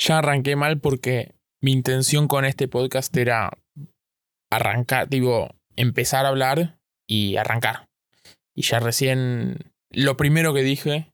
Ya 0.00 0.18
arranqué 0.18 0.56
mal 0.56 0.80
porque 0.80 1.34
mi 1.62 1.72
intención 1.72 2.26
con 2.26 2.46
este 2.46 2.68
podcast 2.68 3.14
era 3.14 3.50
arrancar, 4.50 5.10
digo, 5.10 5.50
empezar 5.76 6.24
a 6.24 6.30
hablar 6.30 6.78
y 7.06 7.36
arrancar. 7.36 7.86
Y 8.56 8.62
ya 8.62 8.80
recién 8.80 9.58
lo 9.90 10.16
primero 10.16 10.54
que 10.54 10.62
dije 10.62 11.12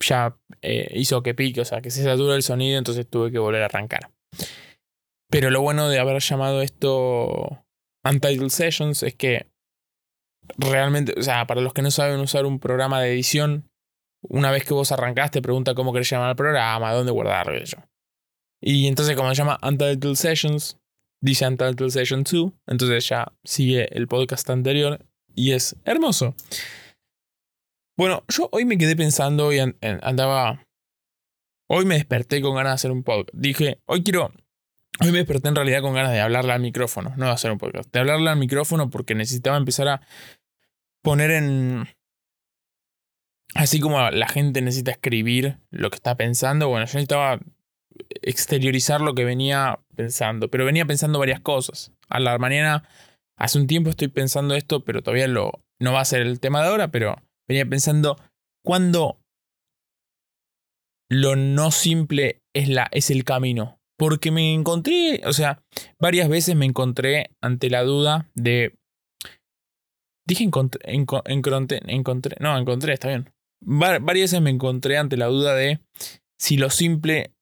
ya 0.00 0.36
eh, 0.62 0.90
hizo 0.94 1.22
que 1.22 1.34
pique, 1.34 1.60
o 1.60 1.64
sea, 1.64 1.82
que 1.82 1.90
se 1.90 2.02
satura 2.02 2.34
el 2.34 2.42
sonido, 2.42 2.78
entonces 2.78 3.08
tuve 3.08 3.30
que 3.30 3.38
volver 3.38 3.62
a 3.62 3.66
arrancar. 3.66 4.10
Pero 5.30 5.50
lo 5.50 5.60
bueno 5.60 5.88
de 5.90 5.98
haber 5.98 6.20
llamado 6.20 6.62
esto 6.62 7.64
Untitled 8.04 8.48
Sessions 8.48 9.02
es 9.02 9.14
que 9.14 9.46
realmente, 10.56 11.14
o 11.18 11.22
sea, 11.22 11.46
para 11.46 11.60
los 11.60 11.74
que 11.74 11.82
no 11.82 11.90
saben 11.90 12.20
usar 12.20 12.46
un 12.46 12.58
programa 12.58 13.02
de 13.02 13.12
edición, 13.12 13.68
una 14.22 14.50
vez 14.50 14.64
que 14.64 14.74
vos 14.74 14.92
arrancaste, 14.92 15.42
pregunta 15.42 15.74
cómo 15.74 15.92
querés 15.92 16.08
llamar 16.08 16.30
el 16.30 16.36
programa, 16.36 16.92
dónde 16.92 17.12
guardarlo, 17.12 17.62
yo. 17.62 17.78
Y 18.66 18.86
entonces, 18.86 19.14
como 19.14 19.28
se 19.28 19.34
llama 19.34 19.58
Untitled 19.62 20.14
Sessions, 20.14 20.78
dice 21.20 21.46
Untitled 21.46 21.90
Session 21.90 22.24
2, 22.24 22.50
entonces 22.66 23.06
ya 23.06 23.30
sigue 23.44 23.94
el 23.94 24.08
podcast 24.08 24.48
anterior 24.48 25.04
y 25.34 25.52
es 25.52 25.76
hermoso. 25.84 26.34
Bueno, 27.94 28.24
yo 28.26 28.48
hoy 28.52 28.64
me 28.64 28.78
quedé 28.78 28.96
pensando 28.96 29.52
y 29.52 29.58
andaba. 29.58 30.66
Hoy 31.68 31.84
me 31.84 31.96
desperté 31.96 32.40
con 32.40 32.54
ganas 32.54 32.70
de 32.70 32.74
hacer 32.74 32.90
un 32.90 33.02
podcast. 33.02 33.34
Dije, 33.34 33.82
hoy 33.84 34.02
quiero. 34.02 34.32
Hoy 35.00 35.12
me 35.12 35.18
desperté 35.18 35.48
en 35.48 35.56
realidad 35.56 35.82
con 35.82 35.92
ganas 35.92 36.12
de 36.12 36.20
hablarle 36.20 36.52
al 36.52 36.60
micrófono, 36.60 37.12
no 37.18 37.26
de 37.26 37.32
hacer 37.32 37.50
un 37.50 37.58
podcast. 37.58 37.92
De 37.92 38.00
hablarle 38.00 38.30
al 38.30 38.38
micrófono 38.38 38.88
porque 38.88 39.14
necesitaba 39.14 39.58
empezar 39.58 39.88
a 39.88 40.00
poner 41.02 41.32
en. 41.32 41.86
Así 43.54 43.78
como 43.78 44.10
la 44.10 44.26
gente 44.26 44.62
necesita 44.62 44.92
escribir 44.92 45.58
lo 45.70 45.90
que 45.90 45.96
está 45.96 46.16
pensando, 46.16 46.68
bueno, 46.68 46.86
yo 46.86 46.94
necesitaba 46.94 47.40
exteriorizar 48.22 49.00
lo 49.00 49.14
que 49.14 49.24
venía 49.24 49.80
pensando. 49.94 50.48
Pero 50.48 50.64
venía 50.64 50.86
pensando 50.86 51.18
varias 51.18 51.40
cosas. 51.40 51.92
A 52.08 52.20
la 52.20 52.38
mañana, 52.38 52.88
hace 53.36 53.58
un 53.58 53.66
tiempo 53.66 53.90
estoy 53.90 54.08
pensando 54.08 54.54
esto, 54.54 54.84
pero 54.84 55.02
todavía 55.02 55.28
lo, 55.28 55.62
no 55.80 55.92
va 55.92 56.00
a 56.00 56.04
ser 56.04 56.22
el 56.22 56.40
tema 56.40 56.62
de 56.62 56.68
ahora, 56.68 56.90
pero 56.90 57.16
venía 57.48 57.66
pensando 57.66 58.16
cuándo 58.64 59.18
lo 61.10 61.36
no 61.36 61.70
simple 61.70 62.42
es, 62.54 62.68
la, 62.68 62.88
es 62.92 63.10
el 63.10 63.24
camino. 63.24 63.78
Porque 63.96 64.30
me 64.30 64.52
encontré, 64.52 65.22
o 65.24 65.32
sea, 65.32 65.62
varias 66.00 66.28
veces 66.28 66.56
me 66.56 66.66
encontré 66.66 67.30
ante 67.40 67.70
la 67.70 67.82
duda 67.82 68.28
de... 68.34 68.76
Dije 70.26 70.42
encontré, 70.42 70.80
encontré, 70.92 71.80
encontré 71.86 72.36
no, 72.40 72.56
encontré, 72.56 72.94
está 72.94 73.08
bien. 73.08 73.30
varias 73.60 74.32
veces 74.32 74.40
me 74.40 74.50
encontré 74.50 74.96
ante 74.96 75.18
la 75.18 75.26
duda 75.26 75.54
de 75.54 75.80
si 76.38 76.56
lo 76.56 76.70
simple 76.70 77.33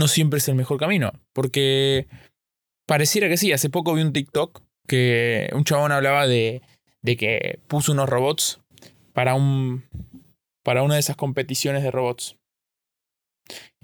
no 0.00 0.08
siempre 0.08 0.38
es 0.38 0.48
el 0.48 0.56
mejor 0.56 0.78
camino. 0.78 1.12
Porque 1.32 2.08
pareciera 2.86 3.28
que 3.28 3.36
sí. 3.36 3.52
Hace 3.52 3.70
poco 3.70 3.94
vi 3.94 4.02
un 4.02 4.12
TikTok 4.12 4.62
que 4.88 5.48
un 5.52 5.62
chabón 5.62 5.92
hablaba 5.92 6.26
de, 6.26 6.62
de 7.02 7.16
que 7.16 7.60
puso 7.68 7.92
unos 7.92 8.08
robots 8.08 8.60
para, 9.12 9.34
un, 9.34 9.84
para 10.64 10.82
una 10.82 10.94
de 10.94 11.00
esas 11.00 11.16
competiciones 11.16 11.84
de 11.84 11.92
robots. 11.92 12.36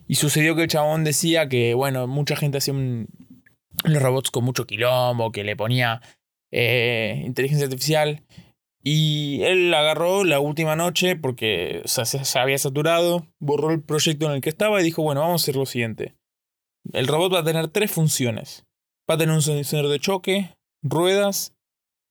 Y 0.08 0.16
sucedió 0.16 0.56
que 0.56 0.62
el 0.62 0.68
chabón 0.68 1.04
decía 1.04 1.48
que, 1.48 1.74
bueno, 1.74 2.06
mucha 2.06 2.36
gente 2.36 2.58
hacía 2.58 2.74
los 2.74 4.02
robots 4.02 4.30
con 4.30 4.44
mucho 4.44 4.66
quilombo, 4.66 5.32
que 5.32 5.44
le 5.44 5.56
ponía 5.56 6.00
eh, 6.50 7.22
inteligencia 7.24 7.66
artificial. 7.66 8.22
Y 8.88 9.42
él 9.42 9.74
agarró 9.74 10.22
la 10.22 10.38
última 10.38 10.76
noche 10.76 11.16
porque 11.16 11.82
se, 11.86 12.38
había 12.38 12.56
saturado, 12.56 13.26
borró 13.40 13.72
el 13.72 13.82
proyecto 13.82 14.26
en 14.26 14.32
el 14.34 14.40
que 14.40 14.48
estaba 14.48 14.80
y 14.80 14.84
dijo, 14.84 15.02
bueno, 15.02 15.22
vamos 15.22 15.42
a 15.42 15.44
hacer 15.44 15.56
lo 15.56 15.66
siguiente. 15.66 16.14
El 16.92 17.08
robot 17.08 17.34
va 17.34 17.38
a 17.40 17.44
tener 17.44 17.66
tres 17.66 17.90
funciones. 17.90 18.64
Va 19.10 19.16
a 19.16 19.18
tener 19.18 19.34
un 19.34 19.42
sensor 19.42 19.88
de 19.88 19.98
choque, 19.98 20.54
ruedas 20.84 21.52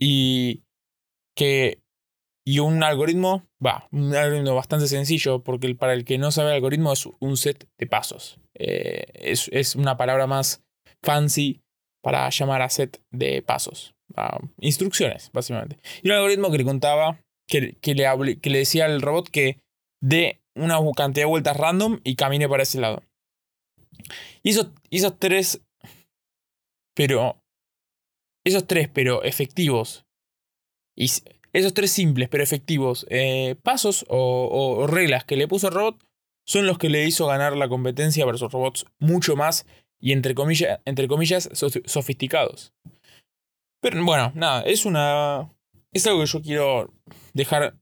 y 0.02 0.64
que 1.34 1.80
y 2.46 2.60
un 2.60 2.84
algoritmo, 2.84 3.48
va, 3.66 3.88
un 3.94 4.14
algoritmo 4.14 4.54
bastante 4.54 4.88
sencillo, 4.88 5.44
porque 5.44 5.74
para 5.76 5.94
el 5.94 6.04
que 6.04 6.18
no 6.18 6.30
sabe 6.32 6.52
algoritmo 6.52 6.92
es 6.92 7.08
un 7.22 7.38
set 7.38 7.70
de 7.80 7.88
pasos. 7.88 8.38
Eh, 8.54 9.06
es, 9.14 9.50
es, 9.54 9.78
una 9.78 9.96
palabra 9.96 10.28
más 10.28 10.62
fancy 11.02 11.62
para 12.04 12.30
llamar 12.30 12.62
a 12.62 12.70
set 12.70 13.02
de 13.12 13.42
pasos 13.42 13.95
instrucciones, 14.60 15.30
básicamente. 15.34 15.78
Y 16.02 16.10
un 16.10 16.16
algoritmo 16.16 16.52
que 16.52 16.58
le 16.58 16.64
contaba, 16.64 17.20
que, 17.48 17.76
que, 17.82 17.96
le, 17.96 18.40
que 18.40 18.50
le 18.50 18.60
decía 18.60 18.86
al 18.86 19.02
robot 19.02 19.30
que 19.30 19.60
dé 20.02 20.42
una 20.56 20.80
cantidad 20.96 21.26
de 21.26 21.30
vueltas 21.30 21.58
random 21.58 22.00
y 22.04 22.16
camine 22.16 22.48
para 22.48 22.64
ese 22.64 22.80
lado. 22.80 23.04
Y 24.44 24.52
esos, 24.52 24.68
esos 24.90 25.18
tres, 25.20 25.62
pero, 26.96 27.42
esos 28.46 28.68
tres, 28.68 28.90
pero 28.90 29.24
efectivos, 29.24 30.06
y 30.96 31.10
esos 31.54 31.74
tres 31.74 31.92
simples, 31.92 32.30
pero 32.30 32.44
efectivos, 32.44 33.06
eh, 33.10 33.56
pasos 33.64 34.06
o, 34.10 34.86
reglas 34.88 35.26
que 35.26 35.36
le 35.36 35.48
puso 35.48 35.68
el 35.68 35.74
robot 35.74 36.04
son 36.46 36.68
los 36.68 36.78
que 36.78 36.90
le 36.90 37.06
hizo 37.06 37.26
ganar 37.26 37.58
la 37.58 37.68
competencia 37.68 38.26
versus 38.26 38.52
robots 38.52 38.86
mucho 39.00 39.36
más 39.36 39.66
y 40.00 40.12
entre 40.12 40.36
comillas, 40.36 40.80
entre 40.86 41.08
comillas 41.08 41.50
sofisticados. 41.54 42.74
Pero 43.86 44.04
bueno, 44.04 44.32
nada, 44.34 44.64
es 44.64 44.84
una. 44.84 45.48
Es 45.94 46.08
algo 46.08 46.22
que 46.22 46.26
yo 46.26 46.42
quiero 46.42 46.94
dejar 47.36 47.78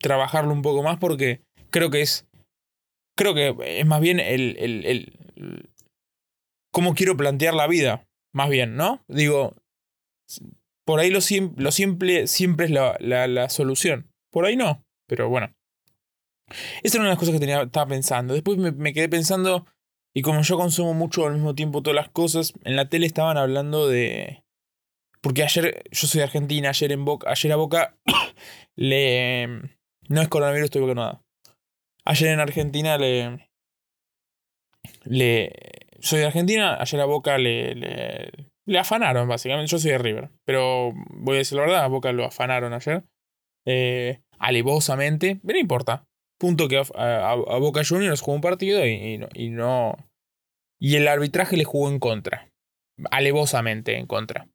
trabajarlo 0.00 0.52
un 0.52 0.62
poco 0.62 0.82
más 0.82 0.98
porque 0.98 1.44
creo 1.70 1.88
que 1.88 2.00
es. 2.00 2.26
Creo 3.16 3.32
que 3.32 3.54
es 3.78 3.86
más 3.86 4.00
bien 4.00 4.18
el. 4.18 4.56
el, 4.58 4.84
el, 4.84 5.70
cómo 6.72 6.96
quiero 6.96 7.16
plantear 7.16 7.54
la 7.54 7.68
vida. 7.68 8.08
Más 8.34 8.50
bien, 8.50 8.74
¿no? 8.74 9.04
Digo. 9.06 9.54
Por 10.84 10.98
ahí 10.98 11.10
lo, 11.10 11.20
lo 11.56 11.70
simple 11.70 12.26
siempre 12.26 12.66
es 12.66 12.72
la, 12.72 12.96
la, 12.98 13.28
la, 13.28 13.48
solución. 13.48 14.10
Por 14.32 14.46
ahí 14.46 14.56
no. 14.56 14.84
Pero 15.06 15.28
bueno. 15.28 15.54
Esa 16.82 16.96
era 16.96 17.02
una 17.02 17.10
de 17.10 17.14
las 17.14 17.20
cosas 17.20 17.34
que 17.34 17.40
tenía, 17.40 17.62
estaba 17.62 17.86
pensando. 17.86 18.34
Después 18.34 18.58
me, 18.58 18.72
me 18.72 18.92
quedé 18.92 19.08
pensando. 19.08 19.64
Y 20.12 20.22
como 20.22 20.42
yo 20.42 20.56
consumo 20.56 20.92
mucho 20.92 21.24
al 21.24 21.34
mismo 21.34 21.54
tiempo 21.54 21.82
todas 21.82 21.94
las 21.94 22.08
cosas, 22.08 22.52
en 22.64 22.74
la 22.74 22.88
tele 22.88 23.06
estaban 23.06 23.36
hablando 23.36 23.86
de 23.86 24.42
porque 25.26 25.42
ayer, 25.42 25.82
yo 25.90 26.06
soy 26.06 26.20
de 26.20 26.24
Argentina, 26.24 26.68
ayer 26.68 26.92
en 26.92 27.04
Boca, 27.04 27.28
ayer 27.28 27.50
a 27.50 27.56
Boca 27.56 27.96
le... 28.76 29.48
No 30.08 30.22
es 30.22 30.28
coronavirus, 30.28 30.66
estoy 30.66 30.94
nada. 30.94 31.20
Ayer 32.04 32.28
en 32.28 32.38
Argentina 32.38 32.96
le... 32.96 33.50
Le... 35.02 35.52
Soy 35.98 36.20
de 36.20 36.26
Argentina, 36.26 36.76
ayer 36.80 37.00
a 37.00 37.06
Boca 37.06 37.38
le, 37.38 37.74
le, 37.74 38.78
afanaron, 38.78 39.26
básicamente. 39.26 39.68
Yo 39.68 39.80
soy 39.80 39.90
de 39.90 39.98
River. 39.98 40.30
Pero 40.44 40.92
voy 40.94 41.34
a 41.34 41.38
decir 41.38 41.56
la 41.56 41.64
verdad, 41.64 41.82
a 41.82 41.88
Boca 41.88 42.12
lo 42.12 42.24
afanaron 42.24 42.72
ayer. 42.72 43.02
Eh, 43.64 44.20
alevosamente. 44.38 45.40
Pero 45.44 45.56
no 45.56 45.60
importa. 45.60 46.06
Punto 46.38 46.68
que 46.68 46.80
a, 46.94 47.34
Boca 47.58 47.82
Juniors 47.84 48.20
jugó 48.20 48.36
un 48.36 48.42
partido 48.42 48.86
y, 48.86 49.20
y, 49.34 49.50
no. 49.50 49.96
Y 50.78 50.94
el 50.94 51.08
arbitraje 51.08 51.56
le 51.56 51.64
jugó 51.64 51.90
en 51.90 51.98
contra. 51.98 52.48
Alevosamente 53.10 53.96
en 53.98 54.06
contra. 54.06 54.46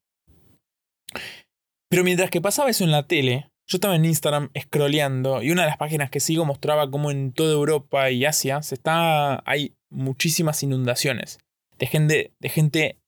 Pero 1.90 2.04
mientras 2.04 2.30
que 2.30 2.42
pasaba 2.42 2.70
eso 2.70 2.84
en 2.84 2.92
la 2.92 3.08
tele, 3.08 3.52
yo 3.68 3.78
estaba 3.78 3.96
en 3.96 4.06
Instagram 4.06 4.50
scrolleando 4.60 5.42
y 5.42 5.52
una 5.52 5.64
de 5.64 5.70
las 5.70 5.78
páginas 5.78 6.10
que 6.10 6.20
sigo 6.20 6.46
mostraba 6.46 6.90
cómo 6.90 7.12
en 7.12 7.32
toda 7.32 7.54
Europa 7.54 8.12
y 8.12 8.26
Asia 8.26 8.62
se 8.64 8.76
está, 8.76 9.44
hay 9.50 9.76
muchísimas 9.90 10.62
inundaciones 10.64 11.40
de 11.78 11.88
gente, 11.88 12.34
de 12.40 12.50
gente 12.50 13.02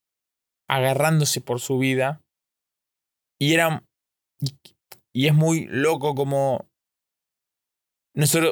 agarrándose 0.68 1.41
por 1.41 1.59
su 1.59 1.78
vida. 1.78 2.22
Y 3.40 3.53
era. 3.53 3.86
Y, 5.14 5.28
es 5.28 5.34
muy 5.34 5.68
loco 5.68 6.16
como. 6.16 6.68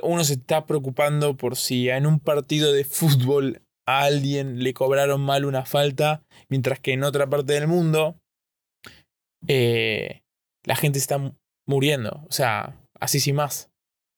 uno 0.04 0.24
se 0.24 0.34
está 0.34 0.66
preocupando 0.66 1.36
por 1.36 1.56
si 1.56 1.90
en 1.90 2.06
un 2.06 2.20
partido 2.20 2.72
de 2.72 2.84
fútbol 2.84 3.64
a 3.88 4.04
alguien 4.04 4.64
le 4.64 4.74
cobraron 4.74 5.22
mal 5.22 5.46
una 5.46 5.66
falta, 5.66 6.24
mientras 6.50 6.80
que 6.80 6.94
en 6.94 7.04
otra 7.04 7.28
parte 7.28 7.54
del 7.54 7.68
mundo 7.68 8.21
eh, 9.48 10.22
la 10.66 10.76
gente 10.76 11.00
está 11.00 11.34
muriendo. 11.68 12.24
O 12.28 12.32
sea, 12.32 12.78
así 13.00 13.20
sin 13.20 13.36
más. 13.36 13.72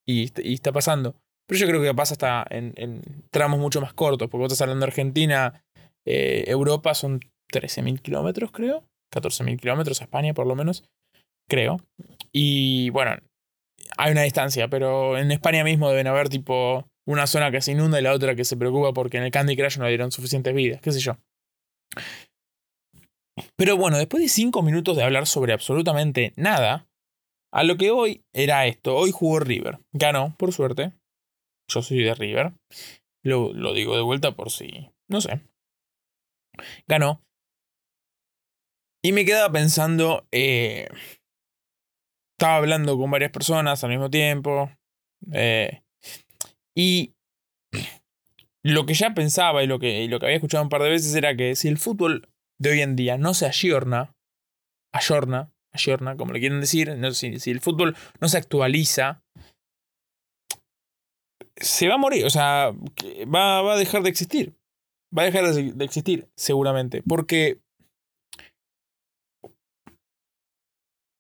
Y, 0.08 0.32
y, 0.42 0.54
está 0.54 0.72
pasando. 0.72 1.16
Pero 1.48 1.60
yo 1.60 1.68
creo 1.68 1.82
que 1.82 1.94
pasa 1.94 2.14
hasta 2.14 2.46
en, 2.50 2.74
en 2.78 3.02
tramos 3.32 3.60
mucho 3.60 3.82
más 3.82 3.94
cortos, 3.94 4.30
porque 4.30 4.44
vos 4.44 4.52
estás 4.52 4.62
hablando 4.62 4.86
de 4.86 4.90
Argentina, 4.92 5.64
eh, 6.06 6.46
Europa 6.48 6.94
son 6.94 7.20
13.000 7.52 8.02
kilómetros, 8.02 8.52
creo. 8.52 8.86
14.000 9.14 9.60
kilómetros 9.60 10.02
a 10.02 10.06
España, 10.06 10.34
por 10.34 10.48
lo 10.48 10.56
menos. 10.56 10.86
Creo. 11.50 11.80
Y 12.32 12.90
bueno, 12.90 13.18
hay 13.98 14.12
una 14.12 14.24
distancia, 14.24 14.68
pero 14.68 15.18
en 15.18 15.32
España 15.32 15.64
mismo 15.64 15.90
deben 15.90 16.08
haber 16.08 16.30
tipo 16.30 16.88
una 17.06 17.28
zona 17.28 17.52
que 17.52 17.62
se 17.62 17.74
inunda 17.74 18.00
y 18.00 18.04
la 18.04 18.14
otra 18.14 18.36
que 18.36 18.46
se 18.46 18.58
preocupa 18.58 18.94
porque 18.94 19.18
en 19.18 19.24
el 19.24 19.32
Candy 19.32 19.56
Crush 19.56 19.78
no 19.78 19.88
dieron 19.88 20.12
suficientes 20.12 20.54
vidas, 20.54 20.82
qué 20.82 20.92
sé 20.92 21.00
yo. 21.00 21.18
Pero 23.56 23.78
bueno, 23.78 23.98
después 23.98 24.22
de 24.22 24.30
cinco 24.30 24.62
minutos 24.62 24.96
de 24.96 25.04
hablar 25.04 25.28
sobre 25.28 25.54
absolutamente 25.54 26.34
nada, 26.36 26.88
a 27.52 27.64
lo 27.64 27.78
que 27.78 27.92
hoy 27.92 28.24
era 28.34 28.66
esto. 28.66 28.96
Hoy 28.96 29.12
jugó 29.12 29.40
River. 29.40 29.80
Ganó, 29.92 30.36
por 30.38 30.54
suerte. 30.54 30.94
Yo 31.70 31.82
soy 31.82 32.04
de 32.04 32.14
River. 32.14 32.54
Lo, 33.24 33.54
lo 33.54 33.74
digo 33.74 33.96
de 33.96 34.02
vuelta 34.02 34.36
por 34.36 34.52
si. 34.52 34.92
No 35.08 35.22
sé. 35.22 35.42
Ganó. 36.88 37.24
Y 39.04 39.12
me 39.12 39.26
quedaba 39.26 39.52
pensando. 39.52 40.28
Eh, 40.32 40.88
estaba 42.38 42.58
hablando 42.58 42.98
con 42.98 43.12
varias 43.12 43.32
personas 43.32 43.84
al 43.84 43.92
mismo 43.92 44.10
tiempo. 44.10 44.72
Eh, 45.32 45.84
y 46.76 47.14
lo 48.64 48.86
que 48.86 48.94
ya 48.94 49.14
pensaba 49.14 49.64
y 49.64 49.68
lo 49.68 49.80
que, 49.80 50.04
y 50.04 50.08
lo 50.08 50.20
que 50.20 50.26
había 50.26 50.38
escuchado 50.38 50.64
un 50.64 50.70
par 50.70 50.82
de 50.82 50.90
veces 50.90 51.14
era 51.16 51.36
que 51.36 51.56
si 51.56 51.68
el 51.68 51.78
fútbol 51.78 52.30
de 52.60 52.72
hoy 52.72 52.82
en 52.82 52.96
día 52.96 53.18
no 53.18 53.34
se 53.34 53.46
ayorna, 53.46 54.16
ayorna, 54.94 55.52
ayorna, 55.72 56.16
como 56.16 56.34
le 56.34 56.40
quieren 56.40 56.62
decir, 56.62 56.96
no, 56.98 57.12
si, 57.12 57.40
si 57.40 57.52
el 57.52 57.62
fútbol 57.62 57.96
no 58.20 58.30
se 58.30 58.38
actualiza, 58.38 59.24
se 61.56 61.88
va 61.88 61.96
a 61.96 61.98
morir, 61.98 62.26
o 62.26 62.30
sea, 62.30 62.72
va, 63.34 63.62
va 63.62 63.74
a 63.74 63.78
dejar 63.78 64.04
de 64.04 64.10
existir. 64.10 64.56
Va 65.16 65.24
a 65.24 65.26
dejar 65.26 65.54
de 65.54 65.86
existir, 65.86 66.28
seguramente. 66.36 67.04
Porque. 67.04 67.60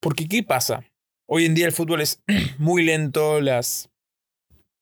Porque, 0.02 0.28
¿qué 0.28 0.42
pasa? 0.42 0.84
Hoy 1.30 1.46
en 1.46 1.54
día 1.54 1.68
el 1.68 1.72
fútbol 1.72 2.02
es 2.02 2.24
muy 2.58 2.84
lento, 2.84 3.40
las. 3.40 3.90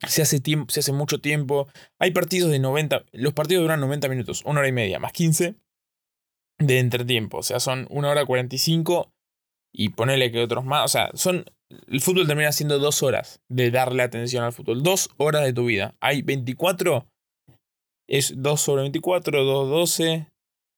Se 0.08 0.22
hace, 0.22 0.42
se 0.70 0.80
hace 0.80 0.94
mucho 0.94 1.20
tiempo. 1.20 1.68
Hay 2.00 2.12
partidos 2.12 2.52
de 2.52 2.60
90. 2.60 3.04
Los 3.12 3.34
partidos 3.34 3.64
duran 3.64 3.82
90 3.82 4.08
minutos, 4.08 4.44
una 4.46 4.62
hora 4.62 4.70
y 4.70 4.72
media, 4.72 4.98
más 5.00 5.12
15 5.12 5.56
de 6.62 6.80
entretiempo. 6.80 7.38
O 7.38 7.44
sea, 7.44 7.60
son 7.60 7.88
una 7.90 8.10
hora 8.10 8.26
45 8.26 9.12
y 9.74 9.90
ponele 9.90 10.32
que 10.32 10.44
otros 10.44 10.66
más. 10.66 10.86
O 10.86 10.88
sea, 10.88 11.12
son 11.14 11.46
el 11.88 12.02
fútbol 12.02 12.28
termina 12.28 12.52
siendo 12.52 12.80
dos 12.80 13.04
horas 13.04 13.42
de 13.50 13.72
darle 13.72 14.04
atención 14.04 14.44
al 14.44 14.54
fútbol. 14.54 14.84
Dos 14.84 15.10
horas 15.18 15.44
de 15.44 15.54
tu 15.54 15.66
vida. 15.66 15.96
Hay 16.00 16.22
24, 16.22 17.08
es 18.08 18.34
2 18.38 18.62
sobre 18.62 18.82
24, 18.84 19.44
2, 19.44 19.70
12, 19.70 20.28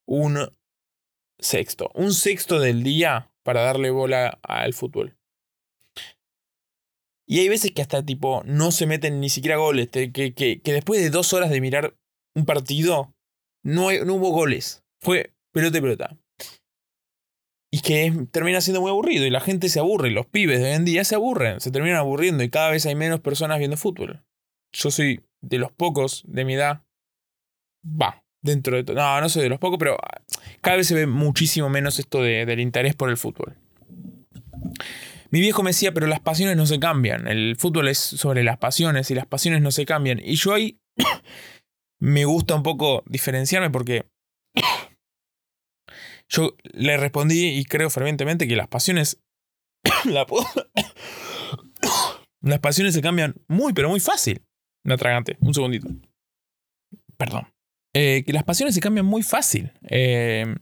un 0.06 0.56
sexto. 1.38 1.90
Un 1.94 2.12
sexto 2.12 2.60
del 2.60 2.82
día 2.82 3.30
para 3.42 3.62
darle 3.62 3.90
bola 3.90 4.38
al 4.42 4.72
fútbol. 4.72 5.16
Y 7.26 7.40
hay 7.40 7.48
veces 7.48 7.72
que 7.72 7.82
hasta 7.82 8.04
tipo 8.04 8.42
no 8.44 8.70
se 8.70 8.86
meten 8.86 9.20
ni 9.20 9.30
siquiera 9.30 9.56
goles. 9.56 9.88
Que, 9.88 10.12
que, 10.12 10.34
que 10.34 10.72
después 10.72 11.00
de 11.00 11.10
dos 11.10 11.32
horas 11.32 11.50
de 11.50 11.60
mirar 11.60 11.96
un 12.34 12.44
partido, 12.44 13.14
no, 13.64 13.90
no 14.04 14.14
hubo 14.14 14.30
goles. 14.30 14.84
Fue 15.00 15.34
pelota 15.54 15.78
y 15.78 15.80
pelota 15.80 16.18
y 17.74 17.80
que 17.80 18.12
termina 18.30 18.60
siendo 18.60 18.80
muy 18.80 18.90
aburrido 18.90 19.26
y 19.26 19.30
la 19.30 19.40
gente 19.40 19.68
se 19.68 19.80
aburre, 19.80 20.12
los 20.12 20.26
pibes 20.26 20.60
de 20.60 20.66
hoy 20.66 20.76
en 20.76 20.84
día 20.84 21.02
se 21.02 21.16
aburren, 21.16 21.60
se 21.60 21.72
terminan 21.72 21.98
aburriendo 21.98 22.44
y 22.44 22.48
cada 22.48 22.70
vez 22.70 22.86
hay 22.86 22.94
menos 22.94 23.18
personas 23.18 23.58
viendo 23.58 23.76
fútbol. 23.76 24.22
Yo 24.72 24.92
soy 24.92 25.24
de 25.40 25.58
los 25.58 25.72
pocos 25.72 26.22
de 26.28 26.44
mi 26.44 26.54
edad, 26.54 26.84
va, 27.84 28.24
dentro 28.42 28.76
de 28.76 28.84
todo, 28.84 28.94
no, 28.94 29.20
no 29.20 29.28
soy 29.28 29.42
de 29.42 29.48
los 29.48 29.58
pocos, 29.58 29.80
pero 29.80 29.96
cada 30.60 30.76
vez 30.76 30.86
se 30.86 30.94
ve 30.94 31.08
muchísimo 31.08 31.68
menos 31.68 31.98
esto 31.98 32.22
de, 32.22 32.46
del 32.46 32.60
interés 32.60 32.94
por 32.94 33.10
el 33.10 33.16
fútbol. 33.16 33.56
Mi 35.30 35.40
viejo 35.40 35.64
me 35.64 35.70
decía, 35.70 35.90
pero 35.92 36.06
las 36.06 36.20
pasiones 36.20 36.56
no 36.56 36.66
se 36.66 36.78
cambian, 36.78 37.26
el 37.26 37.56
fútbol 37.58 37.88
es 37.88 37.98
sobre 37.98 38.44
las 38.44 38.58
pasiones 38.58 39.10
y 39.10 39.16
las 39.16 39.26
pasiones 39.26 39.62
no 39.62 39.72
se 39.72 39.84
cambian. 39.84 40.20
Y 40.24 40.36
yo 40.36 40.54
ahí 40.54 40.78
me 41.98 42.24
gusta 42.24 42.54
un 42.54 42.62
poco 42.62 43.02
diferenciarme 43.06 43.70
porque 43.70 44.06
yo 46.28 46.56
le 46.62 46.96
respondí 46.96 47.58
y 47.58 47.64
creo 47.64 47.90
fervientemente 47.90 48.48
que 48.48 48.56
las 48.56 48.68
pasiones. 48.68 49.20
las 52.40 52.58
pasiones 52.60 52.94
se 52.94 53.02
cambian 53.02 53.34
muy, 53.48 53.72
pero 53.72 53.88
muy 53.88 54.00
fácil. 54.00 54.42
Me 54.84 54.94
atragante, 54.94 55.36
un 55.40 55.54
segundito. 55.54 55.88
Perdón. 57.16 57.48
Eh, 57.94 58.24
que 58.26 58.32
las 58.32 58.44
pasiones 58.44 58.74
se 58.74 58.80
cambian 58.80 59.06
muy 59.06 59.22
fácil. 59.22 59.72
Eh, 59.88 60.54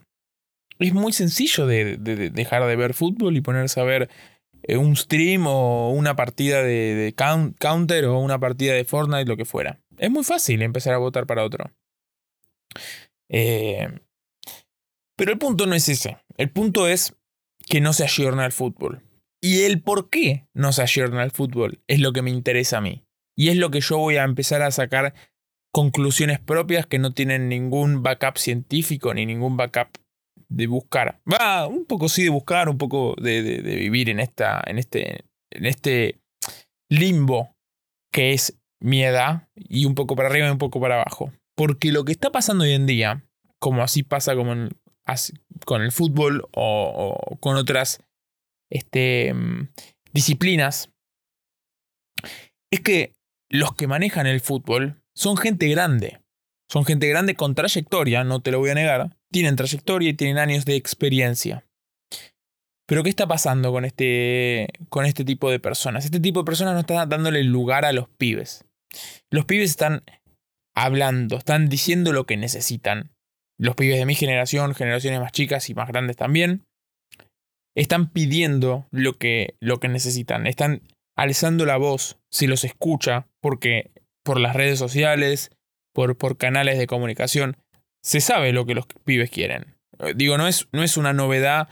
es 0.78 0.92
muy 0.92 1.12
sencillo 1.12 1.66
de, 1.66 1.96
dejar 1.96 2.66
de 2.66 2.76
ver 2.76 2.94
fútbol 2.94 3.36
y 3.36 3.40
ponerse 3.40 3.80
a 3.80 3.84
ver 3.84 4.10
eh, 4.62 4.76
un 4.76 4.96
stream 4.96 5.46
o 5.46 5.90
una 5.90 6.16
partida 6.16 6.62
de, 6.62 6.94
de, 6.94 7.14
counter 7.14 8.04
o 8.06 8.18
una 8.18 8.38
partida 8.38 8.74
de 8.74 8.84
Fortnite, 8.84 9.26
lo 9.26 9.36
que 9.36 9.44
fuera. 9.44 9.80
Es 9.98 10.10
muy 10.10 10.24
fácil 10.24 10.62
empezar 10.62 10.94
a 10.94 10.98
votar 10.98 11.26
para 11.26 11.44
otro. 11.44 11.70
Eh, 13.28 13.88
pero 15.16 15.32
el 15.32 15.38
punto 15.38 15.66
no 15.66 15.74
es 15.74 15.88
ese. 15.88 16.18
El 16.36 16.50
punto 16.50 16.88
es 16.88 17.14
que 17.66 17.80
no 17.80 17.92
se 17.92 18.04
ayorna 18.04 18.46
el 18.46 18.52
fútbol. 18.52 19.02
Y 19.40 19.62
el 19.62 19.82
por 19.82 20.08
qué 20.08 20.46
no 20.54 20.72
se 20.72 20.82
ayorna 20.82 21.24
el 21.24 21.30
fútbol 21.30 21.82
es 21.88 22.00
lo 22.00 22.12
que 22.12 22.22
me 22.22 22.30
interesa 22.30 22.78
a 22.78 22.80
mí. 22.80 23.04
Y 23.36 23.48
es 23.48 23.56
lo 23.56 23.70
que 23.70 23.80
yo 23.80 23.98
voy 23.98 24.16
a 24.16 24.24
empezar 24.24 24.62
a 24.62 24.70
sacar 24.70 25.14
conclusiones 25.72 26.38
propias 26.38 26.86
que 26.86 26.98
no 26.98 27.12
tienen 27.12 27.48
ningún 27.48 28.02
backup 28.02 28.36
científico 28.36 29.12
ni 29.14 29.26
ningún 29.26 29.56
backup 29.56 29.88
de 30.48 30.66
buscar. 30.66 31.20
Va, 31.30 31.66
un 31.66 31.86
poco 31.86 32.08
sí 32.08 32.22
de 32.22 32.28
buscar, 32.28 32.68
un 32.68 32.78
poco 32.78 33.14
de, 33.20 33.42
de, 33.42 33.76
vivir 33.76 34.10
en, 34.10 34.20
esta, 34.20 34.62
en, 34.66 34.78
este, 34.78 35.24
en 35.50 35.66
este 35.66 36.20
limbo 36.90 37.56
que 38.12 38.32
es 38.32 38.60
mi 38.80 39.02
edad 39.02 39.48
y 39.56 39.86
un 39.86 39.94
poco 39.94 40.14
para 40.14 40.28
arriba 40.28 40.48
y 40.48 40.50
un 40.50 40.58
poco 40.58 40.80
para 40.80 41.00
abajo. 41.00 41.32
Porque 41.56 41.90
lo 41.90 42.04
que 42.04 42.12
está 42.12 42.30
pasando 42.30 42.64
hoy 42.64 42.72
en 42.72 42.86
día, 42.86 43.24
como 43.58 43.82
así 43.82 44.02
pasa 44.02 44.36
como 44.36 44.52
en, 44.52 44.70
con 45.64 45.82
el 45.82 45.92
fútbol 45.92 46.48
o, 46.52 47.38
con 47.40 47.56
otras 47.56 48.00
este, 48.70 49.34
mm, 49.34 49.68
disciplinas, 50.12 50.90
es 52.70 52.80
que 52.80 53.12
los 53.48 53.74
que 53.74 53.86
manejan 53.86 54.26
el 54.26 54.40
fútbol 54.40 55.02
son 55.14 55.36
gente 55.36 55.68
grande. 55.68 56.20
Son 56.70 56.86
gente 56.86 57.06
grande 57.06 57.34
con 57.34 57.54
trayectoria, 57.54 58.24
no 58.24 58.40
te 58.40 58.50
lo 58.50 58.58
voy 58.58 58.70
a 58.70 58.74
negar. 58.74 59.16
Tienen 59.30 59.56
trayectoria 59.56 60.08
y 60.08 60.14
tienen 60.14 60.38
años 60.38 60.64
de 60.64 60.76
experiencia. 60.76 61.66
Pero 62.86 63.02
¿qué 63.02 63.10
está 63.10 63.26
pasando 63.26 63.72
con 63.72 63.84
este, 63.84 64.68
con 64.88 65.04
este 65.04 65.24
tipo 65.24 65.50
de 65.50 65.60
personas? 65.60 66.04
Este 66.04 66.20
tipo 66.20 66.40
de 66.40 66.46
personas 66.46 66.74
no 66.74 66.80
están 66.80 67.08
dándole 67.08 67.44
lugar 67.44 67.84
a 67.84 67.92
los 67.92 68.08
pibes. 68.08 68.64
Los 69.30 69.44
pibes 69.44 69.70
están 69.70 70.02
hablando, 70.74 71.36
están 71.36 71.68
diciendo 71.68 72.12
lo 72.12 72.24
que 72.24 72.36
necesitan 72.36 73.12
los 73.58 73.74
pibes 73.76 73.98
de 73.98 74.06
mi 74.06 74.14
generación, 74.14 74.74
generaciones 74.74 75.20
más 75.20 75.32
chicas 75.32 75.68
y 75.70 75.74
más 75.74 75.88
grandes 75.88 76.16
también, 76.16 76.64
están 77.74 78.10
pidiendo 78.10 78.86
lo 78.90 79.18
que, 79.18 79.56
lo 79.60 79.80
que 79.80 79.88
necesitan, 79.88 80.46
están 80.46 80.82
alzando 81.16 81.64
la 81.66 81.76
voz 81.76 82.18
si 82.30 82.46
los 82.46 82.64
escucha, 82.64 83.28
porque 83.40 83.90
por 84.24 84.40
las 84.40 84.54
redes 84.54 84.78
sociales, 84.78 85.50
por, 85.94 86.16
por 86.16 86.36
canales 86.36 86.78
de 86.78 86.86
comunicación, 86.86 87.56
se 88.02 88.20
sabe 88.20 88.52
lo 88.52 88.66
que 88.66 88.74
los 88.74 88.86
pibes 89.04 89.30
quieren. 89.30 89.76
Digo, 90.16 90.36
no 90.38 90.48
es, 90.48 90.68
no 90.72 90.82
es 90.82 90.96
una 90.96 91.12
novedad 91.12 91.68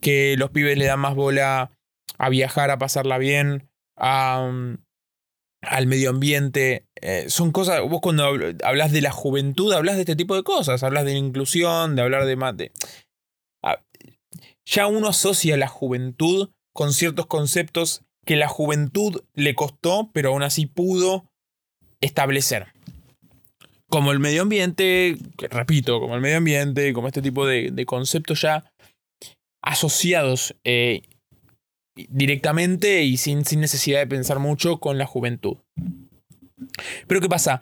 que 0.00 0.36
los 0.38 0.50
pibes 0.50 0.78
le 0.78 0.86
dan 0.86 1.00
más 1.00 1.14
bola 1.14 1.72
a 2.18 2.28
viajar, 2.28 2.70
a 2.70 2.78
pasarla 2.78 3.18
bien, 3.18 3.68
a, 3.96 4.50
al 5.68 5.86
medio 5.86 6.10
ambiente. 6.10 6.86
Eh, 7.00 7.26
son 7.28 7.52
cosas, 7.52 7.80
vos 7.82 8.00
cuando 8.00 8.24
hablas 8.64 8.92
de 8.92 9.00
la 9.00 9.10
juventud, 9.10 9.72
hablas 9.72 9.96
de 9.96 10.02
este 10.02 10.16
tipo 10.16 10.34
de 10.34 10.42
cosas, 10.42 10.82
hablas 10.82 11.04
de 11.04 11.12
la 11.12 11.18
inclusión, 11.18 11.96
de 11.96 12.02
hablar 12.02 12.26
de 12.26 12.36
más... 12.36 12.54
ya 14.64 14.86
uno 14.86 15.08
asocia 15.08 15.56
la 15.56 15.68
juventud 15.68 16.50
con 16.72 16.92
ciertos 16.92 17.26
conceptos 17.26 18.02
que 18.24 18.36
la 18.36 18.48
juventud 18.48 19.22
le 19.34 19.54
costó, 19.54 20.10
pero 20.12 20.30
aún 20.30 20.42
así 20.42 20.66
pudo 20.66 21.26
establecer. 22.00 22.68
Como 23.88 24.12
el 24.12 24.18
medio 24.18 24.42
ambiente, 24.42 25.16
repito, 25.50 26.00
como 26.00 26.14
el 26.14 26.20
medio 26.20 26.38
ambiente, 26.38 26.92
como 26.94 27.06
este 27.06 27.22
tipo 27.22 27.46
de, 27.46 27.84
conceptos 27.86 28.40
ya 28.40 28.64
asociados 29.62 30.56
eh, 30.64 31.02
directamente 31.94 33.02
y 33.02 33.16
sin, 33.16 33.44
sin 33.44 33.60
necesidad 33.60 34.00
de 34.00 34.06
pensar 34.06 34.38
mucho 34.38 34.78
con 34.78 34.98
la 34.98 35.06
juventud. 35.06 35.58
Pero 37.06 37.20
¿qué 37.20 37.28
pasa? 37.28 37.60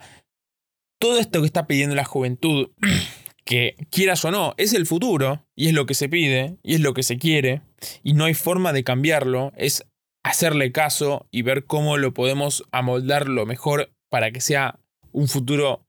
Todo 0.99 1.19
esto 1.19 1.41
que 1.41 1.45
está 1.45 1.67
pidiendo 1.67 1.95
la 1.95 2.05
juventud, 2.05 2.71
que 3.45 3.75
quieras 3.89 4.23
o 4.25 4.31
no, 4.31 4.53
es 4.57 4.73
el 4.73 4.85
futuro 4.85 5.45
y 5.55 5.67
es 5.67 5.73
lo 5.73 5.85
que 5.85 5.93
se 5.93 6.09
pide 6.09 6.57
y 6.63 6.75
es 6.75 6.81
lo 6.81 6.93
que 6.93 7.03
se 7.03 7.17
quiere 7.17 7.61
y 8.03 8.13
no 8.13 8.25
hay 8.25 8.33
forma 8.33 8.73
de 8.73 8.83
cambiarlo, 8.83 9.51
es 9.55 9.85
hacerle 10.23 10.71
caso 10.71 11.27
y 11.31 11.41
ver 11.41 11.65
cómo 11.65 11.97
lo 11.97 12.13
podemos 12.13 12.63
amoldar 12.71 13.27
lo 13.27 13.45
mejor 13.45 13.93
para 14.09 14.31
que 14.31 14.41
sea 14.41 14.79
un 15.11 15.27
futuro 15.27 15.85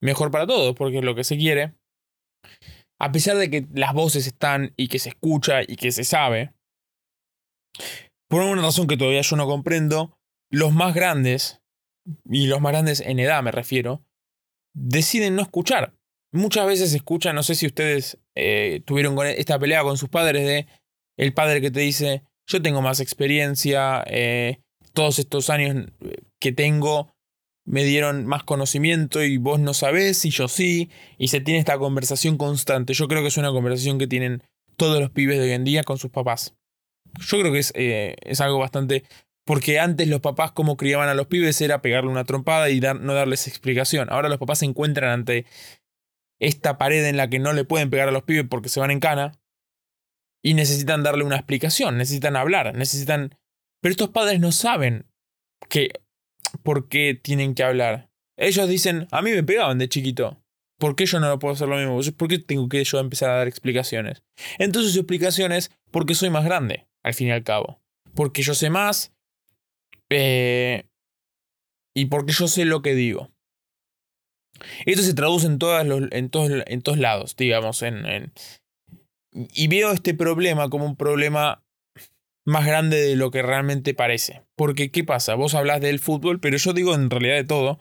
mejor 0.00 0.30
para 0.30 0.46
todos, 0.46 0.74
porque 0.74 0.98
es 0.98 1.04
lo 1.04 1.14
que 1.14 1.24
se 1.24 1.36
quiere. 1.36 1.74
A 3.00 3.10
pesar 3.10 3.36
de 3.36 3.50
que 3.50 3.66
las 3.72 3.94
voces 3.94 4.26
están 4.26 4.72
y 4.76 4.88
que 4.88 5.00
se 5.00 5.08
escucha 5.08 5.62
y 5.62 5.76
que 5.76 5.90
se 5.90 6.04
sabe, 6.04 6.52
por 8.28 8.42
una 8.42 8.62
razón 8.62 8.86
que 8.86 8.96
todavía 8.96 9.22
yo 9.22 9.36
no 9.36 9.46
comprendo, 9.46 10.16
los 10.50 10.72
más 10.72 10.94
grandes, 10.94 11.60
y 12.28 12.46
los 12.46 12.60
más 12.60 12.72
grandes 12.72 13.00
en 13.00 13.18
edad 13.18 13.42
me 13.42 13.52
refiero, 13.52 14.04
deciden 14.74 15.36
no 15.36 15.42
escuchar. 15.42 15.94
Muchas 16.32 16.66
veces 16.66 16.94
escuchan, 16.94 17.34
no 17.34 17.42
sé 17.42 17.54
si 17.54 17.66
ustedes 17.66 18.18
eh, 18.34 18.82
tuvieron 18.86 19.18
esta 19.26 19.58
pelea 19.58 19.82
con 19.82 19.98
sus 19.98 20.08
padres 20.08 20.46
de 20.46 20.66
el 21.18 21.34
padre 21.34 21.60
que 21.60 21.70
te 21.70 21.80
dice, 21.80 22.22
yo 22.46 22.62
tengo 22.62 22.80
más 22.80 23.00
experiencia, 23.00 24.02
eh, 24.06 24.60
todos 24.94 25.18
estos 25.18 25.50
años 25.50 25.86
que 26.40 26.52
tengo 26.52 27.12
me 27.64 27.84
dieron 27.84 28.26
más 28.26 28.44
conocimiento 28.44 29.22
y 29.22 29.36
vos 29.36 29.60
no 29.60 29.74
sabés 29.74 30.24
y 30.24 30.30
yo 30.30 30.48
sí, 30.48 30.90
y 31.18 31.28
se 31.28 31.40
tiene 31.40 31.60
esta 31.60 31.78
conversación 31.78 32.36
constante. 32.36 32.94
Yo 32.94 33.08
creo 33.08 33.22
que 33.22 33.28
es 33.28 33.36
una 33.36 33.52
conversación 33.52 33.98
que 33.98 34.06
tienen 34.06 34.42
todos 34.76 35.00
los 35.00 35.10
pibes 35.10 35.38
de 35.38 35.44
hoy 35.44 35.50
en 35.52 35.64
día 35.64 35.84
con 35.84 35.98
sus 35.98 36.10
papás. 36.10 36.54
Yo 37.20 37.40
creo 37.40 37.52
que 37.52 37.58
es, 37.58 37.72
eh, 37.74 38.16
es 38.22 38.40
algo 38.40 38.58
bastante... 38.58 39.04
Porque 39.44 39.80
antes 39.80 40.06
los 40.06 40.20
papás 40.20 40.52
como 40.52 40.76
criaban 40.76 41.08
a 41.08 41.14
los 41.14 41.26
pibes 41.26 41.60
era 41.60 41.82
pegarle 41.82 42.10
una 42.10 42.22
trompada 42.24 42.70
y 42.70 42.78
dar, 42.78 43.00
no 43.00 43.12
darles 43.12 43.48
explicación. 43.48 44.08
Ahora 44.08 44.28
los 44.28 44.38
papás 44.38 44.60
se 44.60 44.66
encuentran 44.66 45.10
ante 45.10 45.46
esta 46.38 46.78
pared 46.78 47.04
en 47.06 47.16
la 47.16 47.28
que 47.28 47.40
no 47.40 47.52
le 47.52 47.64
pueden 47.64 47.90
pegar 47.90 48.08
a 48.08 48.12
los 48.12 48.22
pibes 48.22 48.46
porque 48.48 48.68
se 48.68 48.78
van 48.78 48.92
en 48.92 49.00
cana 49.00 49.40
y 50.44 50.54
necesitan 50.54 51.02
darle 51.02 51.24
una 51.24 51.36
explicación, 51.36 51.98
necesitan 51.98 52.36
hablar, 52.36 52.74
necesitan... 52.74 53.36
Pero 53.80 53.90
estos 53.90 54.10
padres 54.10 54.38
no 54.38 54.52
saben 54.52 55.06
que 55.68 55.90
por 56.62 56.88
qué 56.88 57.18
tienen 57.20 57.54
que 57.54 57.64
hablar. 57.64 58.10
Ellos 58.36 58.68
dicen, 58.68 59.08
a 59.10 59.22
mí 59.22 59.32
me 59.32 59.42
pegaban 59.42 59.78
de 59.78 59.88
chiquito. 59.88 60.42
¿Por 60.78 60.96
qué 60.96 61.06
yo 61.06 61.20
no 61.20 61.38
puedo 61.38 61.54
hacer 61.54 61.68
lo 61.68 61.76
mismo? 61.76 62.00
¿Por 62.16 62.28
qué 62.28 62.38
tengo 62.38 62.68
que 62.68 62.82
yo 62.82 62.98
empezar 62.98 63.30
a 63.30 63.36
dar 63.36 63.48
explicaciones? 63.48 64.22
Entonces 64.58 64.92
su 64.92 65.00
explicación 65.00 65.52
es 65.52 65.70
porque 65.90 66.14
soy 66.14 66.30
más 66.30 66.44
grande, 66.44 66.88
al 67.02 67.14
fin 67.14 67.28
y 67.28 67.32
al 67.32 67.44
cabo. 67.44 67.80
Porque 68.14 68.42
yo 68.42 68.54
sé 68.54 68.70
más 68.70 69.12
eh, 70.10 70.84
y 71.94 72.06
porque 72.06 72.32
yo 72.32 72.48
sé 72.48 72.64
lo 72.64 72.82
que 72.82 72.94
digo. 72.94 73.30
Esto 74.86 75.02
se 75.02 75.14
traduce 75.14 75.46
en, 75.46 75.58
todas 75.58 75.86
los, 75.86 76.02
en, 76.12 76.30
todos, 76.30 76.50
en 76.66 76.82
todos 76.82 76.98
lados, 76.98 77.36
digamos. 77.36 77.82
En, 77.82 78.06
en, 78.06 78.32
y 79.32 79.68
veo 79.68 79.92
este 79.92 80.14
problema 80.14 80.68
como 80.68 80.84
un 80.84 80.96
problema 80.96 81.64
más 82.44 82.66
grande 82.66 83.00
de 83.00 83.16
lo 83.16 83.30
que 83.30 83.42
realmente 83.42 83.94
parece. 83.94 84.42
Porque, 84.56 84.90
¿qué 84.90 85.04
pasa? 85.04 85.34
Vos 85.34 85.54
hablas 85.54 85.80
del 85.80 85.98
fútbol, 85.98 86.40
pero 86.40 86.56
yo 86.56 86.72
digo 86.72 86.94
en 86.94 87.10
realidad 87.10 87.36
de 87.36 87.44
todo, 87.44 87.78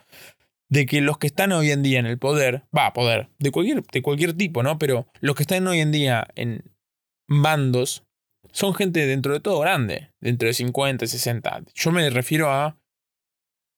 de 0.69 0.85
que 0.85 1.01
los 1.01 1.17
que 1.17 1.27
están 1.27 1.51
hoy 1.51 1.71
en 1.71 1.83
día 1.83 1.99
en 1.99 2.05
el 2.05 2.17
poder, 2.17 2.63
va, 2.75 2.93
poder, 2.93 3.29
de 3.39 3.51
cualquier, 3.51 3.83
de 3.83 4.01
cualquier 4.01 4.33
tipo, 4.33 4.63
¿no? 4.63 4.79
Pero 4.79 5.07
los 5.19 5.35
que 5.35 5.43
están 5.43 5.67
hoy 5.67 5.79
en 5.79 5.91
día 5.91 6.27
en 6.35 6.63
bandos 7.27 8.05
son 8.51 8.73
gente 8.73 9.05
dentro 9.05 9.33
de 9.33 9.39
todo 9.39 9.59
grande, 9.59 10.11
dentro 10.19 10.47
de 10.47 10.53
50, 10.53 11.07
60. 11.07 11.63
Yo 11.73 11.91
me 11.91 12.09
refiero 12.09 12.49
a 12.49 12.77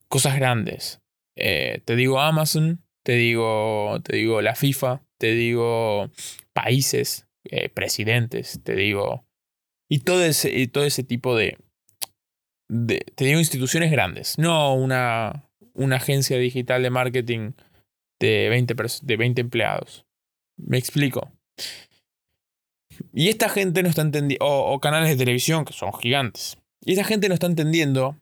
cosas 0.08 0.36
grandes. 0.36 1.02
Eh, 1.36 1.82
te 1.86 1.96
digo 1.96 2.20
Amazon, 2.20 2.84
te 3.04 3.14
digo, 3.14 4.00
te 4.04 4.18
digo 4.18 4.42
la 4.42 4.56
FIFA, 4.56 5.04
te 5.18 5.32
digo 5.34 6.12
países, 6.54 7.28
eh, 7.46 7.70
presidentes, 7.70 8.62
te 8.64 8.76
digo 8.76 9.26
y 9.90 10.00
todo 10.00 10.24
ese, 10.24 10.68
todo 10.68 10.86
ese 10.86 11.04
tipo 11.04 11.36
de, 11.36 11.58
de, 12.68 13.06
Te 13.16 13.26
digo 13.26 13.40
instituciones 13.40 13.92
grandes, 13.92 14.38
no 14.40 14.74
una, 14.74 15.48
una 15.74 15.98
agencia 15.98 16.38
digital 16.38 16.82
de 16.82 16.90
marketing 16.90 17.52
de 18.20 18.50
20, 18.50 18.76
de 19.04 19.18
20 19.18 19.42
empleados. 19.42 20.06
Me 20.58 20.78
explico. 20.78 21.32
Y 23.14 23.30
esta 23.30 23.50
gente 23.50 23.84
no 23.84 23.90
está 23.90 24.02
entendiendo, 24.02 24.46
o, 24.46 24.80
canales 24.80 25.10
de 25.10 25.18
televisión 25.18 25.66
que 25.66 25.74
son 25.74 25.94
gigantes. 25.94 26.58
Y 26.82 26.92
esta 26.94 27.04
gente 27.04 27.28
no 27.28 27.34
está 27.34 27.48
entendiendo 27.48 28.18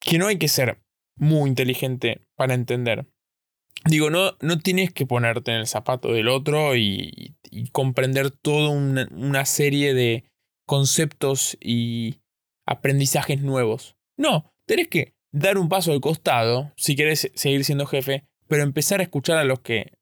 que 0.00 0.18
no 0.18 0.26
hay 0.26 0.38
que 0.38 0.48
ser 0.48 0.82
muy 1.16 1.48
inteligente 1.48 2.22
para 2.36 2.54
entender 2.54 3.06
digo, 3.86 4.10
no, 4.10 4.36
no 4.40 4.58
tienes 4.58 4.92
que 4.92 5.06
ponerte 5.06 5.52
en 5.52 5.58
el 5.58 5.66
zapato 5.66 6.12
del 6.12 6.28
otro 6.28 6.76
y, 6.76 7.36
comprender 7.72 8.30
toda 8.30 8.70
una, 8.70 9.44
serie 9.44 9.92
de 9.92 10.24
conceptos 10.66 11.58
y 11.60 12.16
aprendizajes 12.66 13.42
nuevos. 13.42 13.96
No, 14.16 14.54
tenés 14.66 14.88
que 14.88 15.14
dar 15.32 15.58
un 15.58 15.68
paso 15.68 15.92
al 15.92 16.00
costado 16.00 16.72
si 16.76 16.96
querés 16.96 17.30
seguir 17.34 17.64
siendo 17.64 17.84
jefe, 17.84 18.24
pero 18.48 18.62
empezar 18.62 19.00
a 19.00 19.02
escuchar 19.02 19.36
a 19.36 19.44
los 19.44 19.60
que 19.60 19.92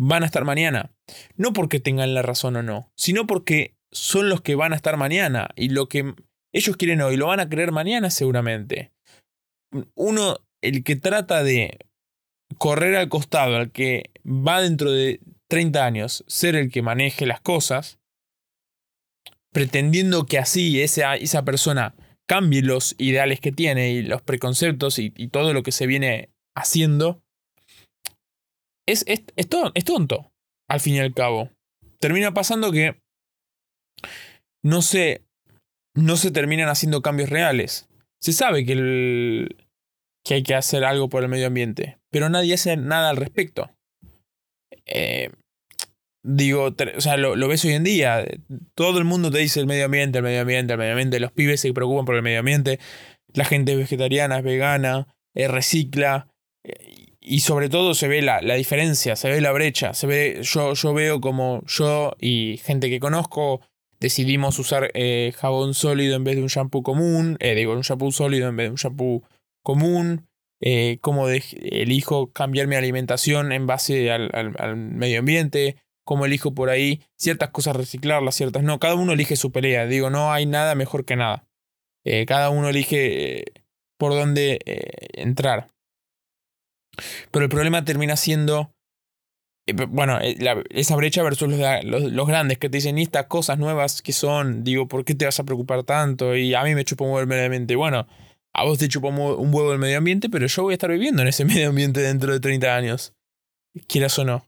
van 0.00 0.22
a 0.22 0.26
estar 0.26 0.44
mañana. 0.44 0.92
No 1.36 1.52
porque 1.52 1.78
tengan 1.78 2.14
la 2.14 2.22
razón 2.22 2.56
o 2.56 2.62
no, 2.62 2.90
sino 2.96 3.26
porque 3.26 3.76
son 3.92 4.28
los 4.28 4.40
que 4.40 4.54
van 4.54 4.72
a 4.72 4.76
estar 4.76 4.96
mañana 4.96 5.50
y 5.56 5.68
lo 5.68 5.88
que 5.88 6.14
ellos 6.52 6.76
quieren 6.76 7.02
hoy 7.02 7.16
lo 7.16 7.26
van 7.26 7.40
a 7.40 7.48
creer 7.48 7.70
mañana 7.70 8.10
seguramente. 8.10 8.92
Uno, 9.94 10.38
el 10.62 10.82
que 10.84 10.96
trata 10.96 11.42
de 11.42 11.78
correr 12.58 12.96
al 12.96 13.08
costado, 13.08 13.56
al 13.56 13.70
que 13.70 14.10
va 14.24 14.62
dentro 14.62 14.90
de 14.90 15.20
30 15.48 15.84
años 15.84 16.24
ser 16.26 16.56
el 16.56 16.70
que 16.70 16.82
maneje 16.82 17.26
las 17.26 17.40
cosas, 17.40 17.98
pretendiendo 19.52 20.26
que 20.26 20.38
así 20.38 20.80
esa, 20.80 21.16
esa 21.16 21.44
persona 21.44 21.94
cambie 22.26 22.62
los 22.62 22.94
ideales 22.98 23.40
que 23.40 23.52
tiene 23.52 23.90
y 23.90 24.02
los 24.02 24.22
preconceptos 24.22 24.98
y, 24.98 25.10
todo 25.28 25.52
lo 25.52 25.62
que 25.62 25.72
se 25.72 25.86
viene 25.86 26.30
haciendo, 26.54 27.22
es, 28.90 29.04
es, 29.06 29.24
es, 29.36 29.48
tonto, 29.48 30.32
al 30.68 30.80
fin 30.80 30.94
y 30.94 31.00
al 31.00 31.14
cabo. 31.14 31.50
Termina 31.98 32.32
pasando 32.32 32.72
que 32.72 33.00
no 34.62 34.82
se, 34.82 35.24
no 35.94 36.16
se 36.16 36.30
terminan 36.30 36.68
haciendo 36.68 37.02
cambios 37.02 37.30
reales. 37.30 37.88
Se 38.20 38.32
sabe 38.32 38.64
que 38.64 39.48
que 40.24 40.34
hay 40.34 40.42
que 40.42 40.54
hacer 40.54 40.84
algo 40.84 41.08
por 41.08 41.22
el 41.22 41.28
medio 41.28 41.46
ambiente, 41.46 41.98
pero 42.10 42.28
nadie 42.28 42.54
hace 42.54 42.76
nada 42.76 43.10
al 43.10 43.16
respecto. 43.16 43.70
Eh, 44.86 45.30
digo, 46.22 46.74
o 46.96 47.00
sea, 47.00 47.16
lo, 47.16 47.48
ves 47.48 47.64
hoy 47.64 47.72
en 47.72 47.84
día, 47.84 48.26
todo 48.74 48.98
el 48.98 49.04
mundo 49.04 49.30
te 49.30 49.38
dice 49.38 49.60
el 49.60 49.66
medio 49.66 49.86
ambiente, 49.86 50.18
el 50.18 50.24
medio 50.24 50.42
ambiente, 50.42 50.74
el 50.74 50.78
medio 50.78 50.92
ambiente, 50.92 51.20
los 51.20 51.32
pibes 51.32 51.60
se 51.60 51.72
preocupan 51.72 52.04
por 52.04 52.16
el 52.16 52.22
medio 52.22 52.40
ambiente, 52.40 52.78
la 53.32 53.44
gente 53.44 53.72
es 53.72 53.78
vegetariana, 53.78 54.38
es 54.38 54.44
vegana, 54.44 55.06
recicla, 55.34 56.28
y 57.30 57.40
sobre 57.40 57.68
todo 57.68 57.94
se 57.94 58.08
ve 58.08 58.22
la, 58.22 58.40
la, 58.42 58.54
diferencia, 58.54 59.16
se 59.16 59.30
ve 59.30 59.40
la 59.40 59.52
brecha, 59.52 59.94
se 59.94 60.06
ve, 60.06 60.40
yo, 60.42 60.74
yo 60.74 60.94
veo 60.94 61.20
como 61.20 61.62
yo 61.66 62.14
y 62.20 62.58
gente 62.62 62.90
que 62.90 63.00
conozco 63.00 63.60
decidimos 64.00 64.58
usar 64.58 64.90
jabón 65.36 65.74
sólido 65.74 66.16
en 66.16 66.24
vez 66.24 66.36
de 66.36 66.42
un 66.42 66.48
shampoo 66.48 66.82
común, 66.82 67.36
digo, 67.38 67.74
un 67.74 67.82
shampoo 67.82 68.12
sólido 68.12 68.48
en 68.48 68.56
vez 68.56 68.66
de 68.66 68.70
un 68.70 68.76
shampoo 68.76 69.22
común, 69.62 70.26
eh, 70.62 70.98
cómo 71.00 71.28
elijo 71.28 72.32
cambiar 72.32 72.66
mi 72.66 72.76
alimentación 72.76 73.52
en 73.52 73.66
base 73.66 74.10
al, 74.10 74.76
medio 74.76 75.20
ambiente, 75.20 75.76
cómo 76.04 76.26
elijo 76.26 76.54
por 76.54 76.68
ahí 76.68 77.02
ciertas 77.16 77.50
cosas 77.50 77.76
reciclarlas, 77.76 78.34
ciertas 78.34 78.62
no. 78.62 78.78
Cada 78.78 78.94
uno 78.94 79.12
elige 79.12 79.36
su 79.36 79.52
pelea. 79.52 79.86
Digo, 79.86 80.10
no 80.10 80.32
hay 80.32 80.46
nada 80.46 80.74
mejor 80.74 81.04
que 81.04 81.16
nada. 81.16 81.46
Eh, 82.04 82.26
cada 82.26 82.50
uno 82.50 82.68
elige 82.68 83.40
eh, 83.40 83.44
por 83.96 84.12
dónde 84.12 84.58
entrar. 85.14 85.68
Pero 87.30 87.44
el 87.44 87.50
problema 87.50 87.84
termina 87.84 88.16
siendo, 88.16 88.72
bueno, 89.88 90.18
esa 90.70 90.96
brecha 90.96 91.22
versus 91.22 91.48
los, 91.84 92.26
grandes 92.26 92.58
que 92.58 92.68
te 92.68 92.78
dicen, 92.78 92.98
estas 92.98 93.26
cosas 93.26 93.58
nuevas 93.58 94.02
que 94.02 94.12
son, 94.12 94.64
digo, 94.64 94.88
¿por 94.88 95.04
qué 95.04 95.14
te 95.14 95.24
vas 95.24 95.38
a 95.40 95.44
preocupar 95.44 95.84
tanto? 95.84 96.36
Y 96.36 96.54
a 96.54 96.62
mí 96.64 96.74
me 96.74 96.84
chupo 96.84 97.06
muy 97.06 97.26
mente. 97.26 97.76
Bueno, 97.76 98.06
a 98.52 98.64
vos 98.64 98.78
te 98.78 98.88
chupa 98.88 99.08
un 99.08 99.54
huevo 99.54 99.72
el 99.72 99.78
medio 99.78 99.98
ambiente, 99.98 100.28
pero 100.28 100.46
yo 100.46 100.62
voy 100.62 100.72
a 100.72 100.74
estar 100.74 100.90
viviendo 100.90 101.22
en 101.22 101.28
ese 101.28 101.44
medio 101.46 101.68
ambiente 101.68 102.00
dentro 102.00 102.32
de 102.32 102.40
30 102.40 102.74
años. 102.74 103.14
Quieras 103.86 104.18
o 104.18 104.24
no. 104.24 104.46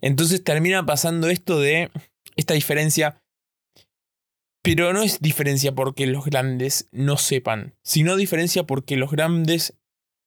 Entonces 0.00 0.44
termina 0.44 0.84
pasando 0.84 1.28
esto 1.28 1.58
de 1.58 1.90
esta 2.36 2.54
diferencia. 2.54 3.18
Pero 4.62 4.92
no 4.92 5.02
es 5.02 5.20
diferencia 5.20 5.74
porque 5.74 6.06
los 6.06 6.24
grandes 6.24 6.88
no 6.92 7.16
sepan, 7.16 7.74
sino 7.82 8.14
diferencia 8.14 8.62
porque 8.62 8.96
los 8.96 9.10
grandes 9.10 9.74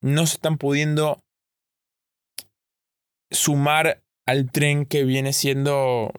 no 0.01 0.27
se 0.27 0.35
están 0.35 0.57
pudiendo 0.57 1.23
sumar 3.35 4.03
al 4.25 4.51
tren 4.51 4.85
que 4.85 5.03
viene 5.03 5.33
siendo 5.33 6.11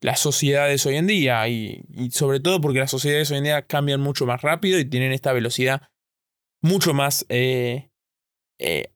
las 0.00 0.20
sociedades 0.20 0.84
hoy 0.86 0.96
en 0.96 1.06
día. 1.06 1.48
Y, 1.48 1.82
sobre 2.10 2.40
todo 2.40 2.60
porque 2.60 2.78
las 2.78 2.90
sociedades 2.90 3.30
hoy 3.30 3.38
en 3.38 3.44
día 3.44 3.62
cambian 3.62 4.00
mucho 4.00 4.26
más 4.26 4.42
rápido 4.42 4.78
y 4.78 4.84
tienen 4.84 5.12
esta 5.12 5.32
velocidad 5.32 5.82
mucho 6.60 6.94
más 6.94 7.26
eh, 7.28 7.90
eh, 8.58 8.90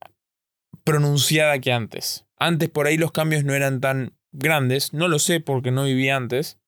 pronunciada 0.85 1.59
que 1.59 1.73
antes. 1.73 2.26
Antes 2.38 2.69
por 2.69 2.87
ahí 2.87 2.97
los 2.97 3.12
cambios 3.12 3.45
no 3.45 3.55
eran 3.55 3.81
tan 3.81 4.17
grandes, 4.33 4.93
no 4.93 5.09
lo 5.09 5.19
sé 5.19 5.40
porque 5.40 5.71
no 5.71 5.85
viví 5.85 6.09
antes, 6.09 6.59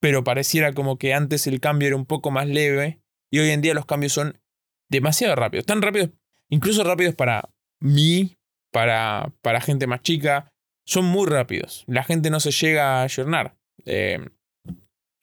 pero 0.00 0.24
pareciera 0.24 0.72
como 0.72 0.98
que 0.98 1.14
antes 1.14 1.46
el 1.46 1.60
cambio 1.60 1.88
era 1.88 1.96
un 1.96 2.06
poco 2.06 2.30
más 2.30 2.48
leve 2.48 3.00
y 3.30 3.38
hoy 3.38 3.50
en 3.50 3.60
día 3.60 3.74
los 3.74 3.86
cambios 3.86 4.12
son 4.12 4.40
demasiado 4.88 5.36
rápidos, 5.36 5.66
tan 5.66 5.82
rápidos, 5.82 6.10
incluso 6.48 6.82
rápidos 6.82 7.14
para 7.14 7.50
mí, 7.78 8.38
para, 8.72 9.32
para 9.42 9.60
gente 9.60 9.86
más 9.86 10.02
chica, 10.02 10.52
son 10.86 11.04
muy 11.04 11.26
rápidos. 11.26 11.84
La 11.86 12.04
gente 12.04 12.30
no 12.30 12.40
se 12.40 12.50
llega 12.50 13.00
a 13.00 13.02
ayornar. 13.02 13.56
Eh, 13.84 14.18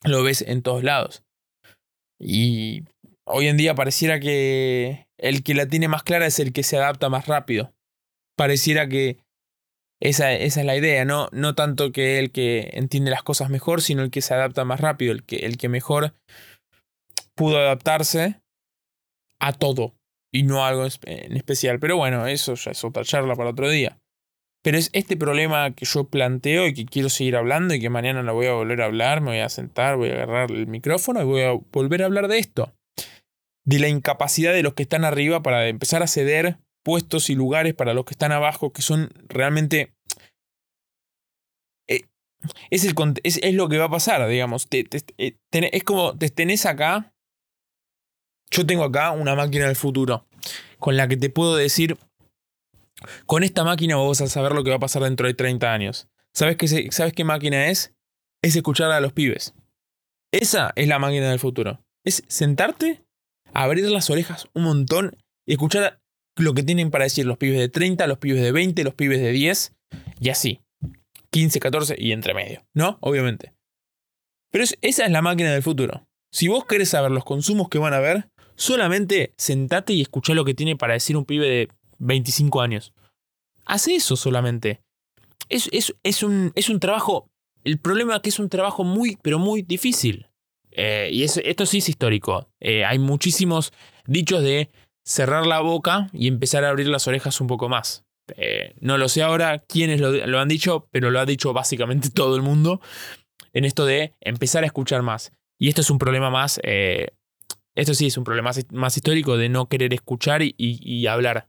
lo 0.04 0.22
ves 0.22 0.42
en 0.42 0.62
todos 0.62 0.84
lados. 0.84 1.22
Y 2.20 2.82
Hoy 3.30 3.48
en 3.48 3.58
día 3.58 3.74
pareciera 3.74 4.20
que 4.20 5.06
el 5.18 5.42
que 5.42 5.54
la 5.54 5.66
tiene 5.66 5.86
más 5.86 6.02
clara 6.02 6.26
es 6.26 6.38
el 6.38 6.54
que 6.54 6.62
se 6.62 6.78
adapta 6.78 7.10
más 7.10 7.26
rápido. 7.26 7.74
Pareciera 8.38 8.88
que 8.88 9.18
esa, 10.00 10.32
esa 10.32 10.60
es 10.60 10.66
la 10.66 10.76
idea, 10.76 11.04
¿no? 11.04 11.28
no 11.32 11.54
tanto 11.54 11.92
que 11.92 12.18
el 12.18 12.32
que 12.32 12.70
entiende 12.72 13.10
las 13.10 13.22
cosas 13.22 13.50
mejor, 13.50 13.82
sino 13.82 14.02
el 14.02 14.10
que 14.10 14.22
se 14.22 14.32
adapta 14.32 14.64
más 14.64 14.80
rápido, 14.80 15.12
el 15.12 15.24
que, 15.24 15.36
el 15.36 15.58
que 15.58 15.68
mejor 15.68 16.14
pudo 17.34 17.58
adaptarse 17.58 18.40
a 19.40 19.52
todo. 19.52 19.94
Y 20.32 20.42
no 20.42 20.64
algo 20.64 20.86
en 21.04 21.36
especial. 21.36 21.78
Pero 21.78 21.96
bueno, 21.96 22.26
eso 22.26 22.54
ya 22.54 22.70
es 22.70 22.84
otra 22.84 23.04
charla 23.04 23.34
para 23.34 23.50
otro 23.50 23.68
día. 23.68 23.98
Pero 24.62 24.76
es 24.76 24.90
este 24.92 25.16
problema 25.16 25.74
que 25.74 25.84
yo 25.84 26.04
planteo 26.04 26.66
y 26.66 26.74
que 26.74 26.84
quiero 26.84 27.08
seguir 27.08 27.36
hablando 27.36 27.74
y 27.74 27.80
que 27.80 27.90
mañana 27.90 28.22
lo 28.22 28.34
voy 28.34 28.46
a 28.46 28.52
volver 28.52 28.82
a 28.82 28.86
hablar, 28.86 29.20
me 29.20 29.30
voy 29.30 29.38
a 29.38 29.48
sentar, 29.48 29.96
voy 29.96 30.10
a 30.10 30.14
agarrar 30.14 30.50
el 30.50 30.66
micrófono 30.66 31.22
y 31.22 31.24
voy 31.24 31.42
a 31.42 31.52
volver 31.52 32.02
a 32.02 32.06
hablar 32.06 32.28
de 32.28 32.38
esto. 32.38 32.74
De 33.64 33.78
la 33.78 33.88
incapacidad 33.88 34.52
de 34.52 34.62
los 34.62 34.74
que 34.74 34.82
están 34.82 35.04
arriba 35.04 35.42
para 35.42 35.68
empezar 35.68 36.02
a 36.02 36.08
ceder 36.08 36.58
puestos 36.84 37.30
y 37.30 37.34
lugares 37.34 37.74
para 37.74 37.94
los 37.94 38.04
que 38.04 38.14
están 38.14 38.32
abajo, 38.32 38.72
que 38.72 38.82
son 38.82 39.10
realmente... 39.28 39.94
Eh, 41.88 42.06
es, 42.70 42.84
es, 42.84 43.54
lo 43.54 43.68
que 43.68 43.78
va 43.78 43.84
a 43.84 43.90
pasar, 43.90 44.26
digamos. 44.28 44.66
Eh, 44.70 45.36
es 45.50 45.84
como, 45.84 46.16
te 46.18 46.30
tenés 46.30 46.66
acá, 46.66 47.14
yo 48.50 48.66
tengo 48.66 48.84
acá 48.84 49.10
una 49.12 49.34
máquina 49.34 49.66
del 49.66 49.76
futuro, 49.76 50.26
con 50.78 50.96
la 50.96 51.08
que 51.08 51.16
te 51.16 51.30
puedo 51.30 51.56
decir 51.56 51.96
con 53.26 53.44
esta 53.44 53.64
máquina 53.64 53.96
vos 53.96 54.18
vas 54.18 54.28
a 54.28 54.32
saber 54.32 54.52
lo 54.52 54.64
que 54.64 54.70
va 54.70 54.76
a 54.76 54.80
pasar 54.80 55.02
dentro 55.02 55.26
de 55.26 55.34
30 55.34 55.72
años. 55.72 56.08
¿Sabes 56.32 56.56
qué, 56.56 56.88
¿Sabes 56.90 57.12
qué 57.12 57.24
máquina 57.24 57.68
es? 57.68 57.94
Es 58.42 58.56
escuchar 58.56 58.90
a 58.90 59.00
los 59.00 59.12
pibes. 59.12 59.54
Esa 60.32 60.72
es 60.76 60.88
la 60.88 60.98
máquina 60.98 61.30
del 61.30 61.38
futuro. 61.38 61.80
Es 62.04 62.24
sentarte, 62.28 63.04
abrir 63.54 63.88
las 63.90 64.10
orejas 64.10 64.48
un 64.54 64.64
montón 64.64 65.16
y 65.46 65.52
escuchar 65.52 66.00
lo 66.36 66.54
que 66.54 66.62
tienen 66.62 66.90
para 66.90 67.04
decir 67.04 67.26
los 67.26 67.38
pibes 67.38 67.58
de 67.58 67.68
30, 67.68 68.06
los 68.06 68.18
pibes 68.18 68.42
de 68.42 68.52
20, 68.52 68.84
los 68.84 68.94
pibes 68.94 69.20
de 69.20 69.32
10 69.32 69.74
y 70.20 70.28
así. 70.28 70.60
15, 71.30 71.60
14 71.60 71.96
y 71.98 72.12
entre 72.12 72.34
medio. 72.34 72.64
¿No? 72.74 72.98
Obviamente. 73.00 73.54
Pero 74.50 74.64
esa 74.64 75.04
es 75.04 75.10
la 75.10 75.22
máquina 75.22 75.52
del 75.52 75.62
futuro. 75.62 76.06
Si 76.30 76.48
vos 76.48 76.64
querés 76.66 76.90
saber 76.90 77.10
los 77.10 77.24
consumos 77.24 77.68
que 77.68 77.78
van 77.78 77.94
a 77.94 77.98
haber, 77.98 78.30
solamente 78.58 79.32
sentate 79.38 79.94
y 79.94 80.02
escuchá 80.02 80.34
lo 80.34 80.44
que 80.44 80.52
tiene 80.52 80.76
para 80.76 80.92
decir 80.92 81.16
un 81.16 81.24
pibe 81.24 81.48
de 81.48 81.68
25 81.98 82.60
años. 82.60 82.92
Hace 83.64 83.94
eso 83.94 84.16
solamente. 84.16 84.80
Es, 85.48 85.70
es, 86.02 86.22
un, 86.22 86.52
es 86.54 86.68
un 86.68 86.80
trabajo. 86.80 87.30
El 87.64 87.78
problema 87.78 88.16
es 88.16 88.20
que 88.22 88.28
es 88.28 88.38
un 88.38 88.48
trabajo 88.48 88.84
muy, 88.84 89.16
pero 89.22 89.38
muy 89.38 89.62
difícil. 89.62 90.26
Eh, 90.72 91.08
y 91.12 91.22
esto 91.22 91.66
sí 91.66 91.78
es 91.78 91.88
histórico. 91.88 92.48
Eh, 92.60 92.84
hay 92.84 92.98
muchísimos 92.98 93.72
dichos 94.06 94.42
de 94.42 94.70
cerrar 95.04 95.46
la 95.46 95.60
boca 95.60 96.08
y 96.12 96.28
empezar 96.28 96.64
a 96.64 96.70
abrir 96.70 96.88
las 96.88 97.06
orejas 97.06 97.40
un 97.40 97.46
poco 97.46 97.68
más. 97.68 98.04
Eh, 98.36 98.74
no 98.80 98.98
lo 98.98 99.08
sé 99.08 99.22
ahora 99.22 99.58
quiénes 99.58 100.00
lo, 100.00 100.38
han 100.38 100.48
dicho, 100.48 100.88
pero 100.90 101.10
lo 101.10 101.20
ha 101.20 101.26
dicho 101.26 101.52
básicamente 101.52 102.10
todo 102.14 102.36
el 102.36 102.42
mundo 102.42 102.80
en 103.54 103.64
esto 103.64 103.86
de 103.86 104.14
empezar 104.20 104.64
a 104.64 104.66
escuchar 104.66 105.02
más. 105.02 105.32
Y 105.58 105.68
esto 105.68 105.80
es 105.80 105.90
un 105.90 105.98
problema 105.98 106.30
más, 106.30 106.60
esto 107.78 107.94
sí 107.94 108.06
es 108.06 108.18
un 108.18 108.24
problema 108.24 108.50
más, 108.72 108.96
histórico 108.96 109.36
de 109.36 109.48
no 109.48 109.68
querer 109.68 109.94
escuchar 109.94 110.42
y 110.42 111.06
hablar. 111.06 111.48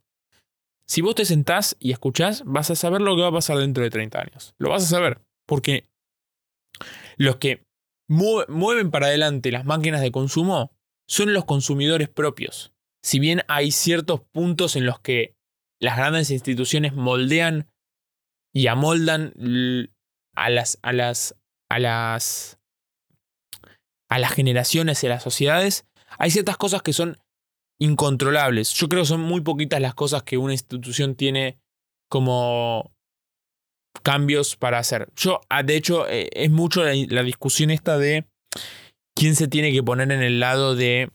Si 0.90 1.02
vos 1.02 1.14
te 1.14 1.24
sentás 1.24 1.78
y 1.80 1.92
escuchás, 1.92 2.42
vas 2.48 2.72
a 2.72 2.76
saber 2.76 3.02
lo 3.02 3.16
que 3.16 3.22
va 3.22 3.28
a 3.28 3.32
pasar 3.32 3.60
dentro 3.60 3.84
de 3.84 3.92
30 3.92 4.22
años. 4.22 4.56
Lo 4.58 4.72
vas 4.72 4.84
a 4.84 4.88
saber. 4.88 5.22
Porque 5.46 5.88
los 7.16 7.36
que 7.36 7.64
mueven 8.08 8.90
para 8.90 9.06
adelante 9.06 9.52
las 9.52 9.66
máquinas 9.66 10.02
de 10.02 10.12
consumo 10.12 10.72
son 11.08 11.32
los 11.34 11.46
consumidores 11.46 12.10
propios. 12.10 12.74
Si 13.04 13.20
bien 13.20 13.44
hay 13.48 13.72
ciertos 13.72 14.22
puntos 14.22 14.76
en 14.76 14.88
los 14.88 15.00
que 15.00 15.36
las 15.80 15.96
grandes 15.96 16.32
instituciones 16.32 16.94
moldean 16.94 17.70
y 18.52 18.66
amoldan 18.66 19.34
a 20.36 20.50
las, 20.50 20.80
a 20.82 20.92
las, 20.92 21.36
a 21.70 21.78
las, 21.78 22.60
a 24.10 24.18
las 24.18 24.34
generaciones 24.34 25.04
y 25.04 25.06
a 25.06 25.12
las 25.12 25.22
sociedades, 25.22 25.86
hay 26.18 26.32
ciertas 26.32 26.58
cosas 26.58 26.82
que 26.82 26.94
son 26.94 27.18
incontrolables. 27.80 28.74
Yo 28.74 28.90
creo 28.90 29.04
que 29.04 29.08
son 29.08 29.22
muy 29.22 29.42
poquitas 29.42 29.82
las 29.82 29.94
cosas 29.94 30.24
que 30.24 30.38
una 30.38 30.54
institución 30.54 31.16
tiene 31.16 31.60
como 32.10 32.92
cambios 34.04 34.56
para 34.56 34.80
hacer. 34.80 35.10
Yo, 35.16 35.42
ah, 35.50 35.64
de 35.64 35.76
hecho, 35.76 36.08
eh, 36.08 36.30
es 36.34 36.52
mucho 36.52 36.84
la, 36.84 37.24
discusión 37.24 37.70
esta 37.70 37.98
de 37.98 38.26
quién 39.16 39.36
se 39.36 39.48
tiene 39.48 39.72
que 39.72 39.84
poner 39.84 40.12
en 40.12 40.22
el 40.22 40.40
lado 40.40 40.76
de 40.76 41.12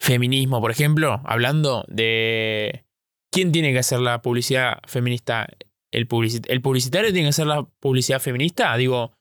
feminismo, 0.00 0.60
por 0.60 0.70
ejemplo, 0.70 1.20
hablando 1.24 1.84
de 1.88 2.84
quién 3.30 3.52
tiene 3.52 3.72
que 3.72 3.78
hacer 3.78 4.00
la 4.00 4.22
publicidad 4.22 4.78
feminista. 4.86 5.46
¿El, 5.92 6.08
¿El 6.48 6.62
publicitario 6.62 7.12
tiene 7.12 7.26
que 7.26 7.30
hacer 7.30 7.46
la 7.46 7.62
publicidad 7.62 8.20
feminista? 8.20 8.74
Digo, 8.76 9.12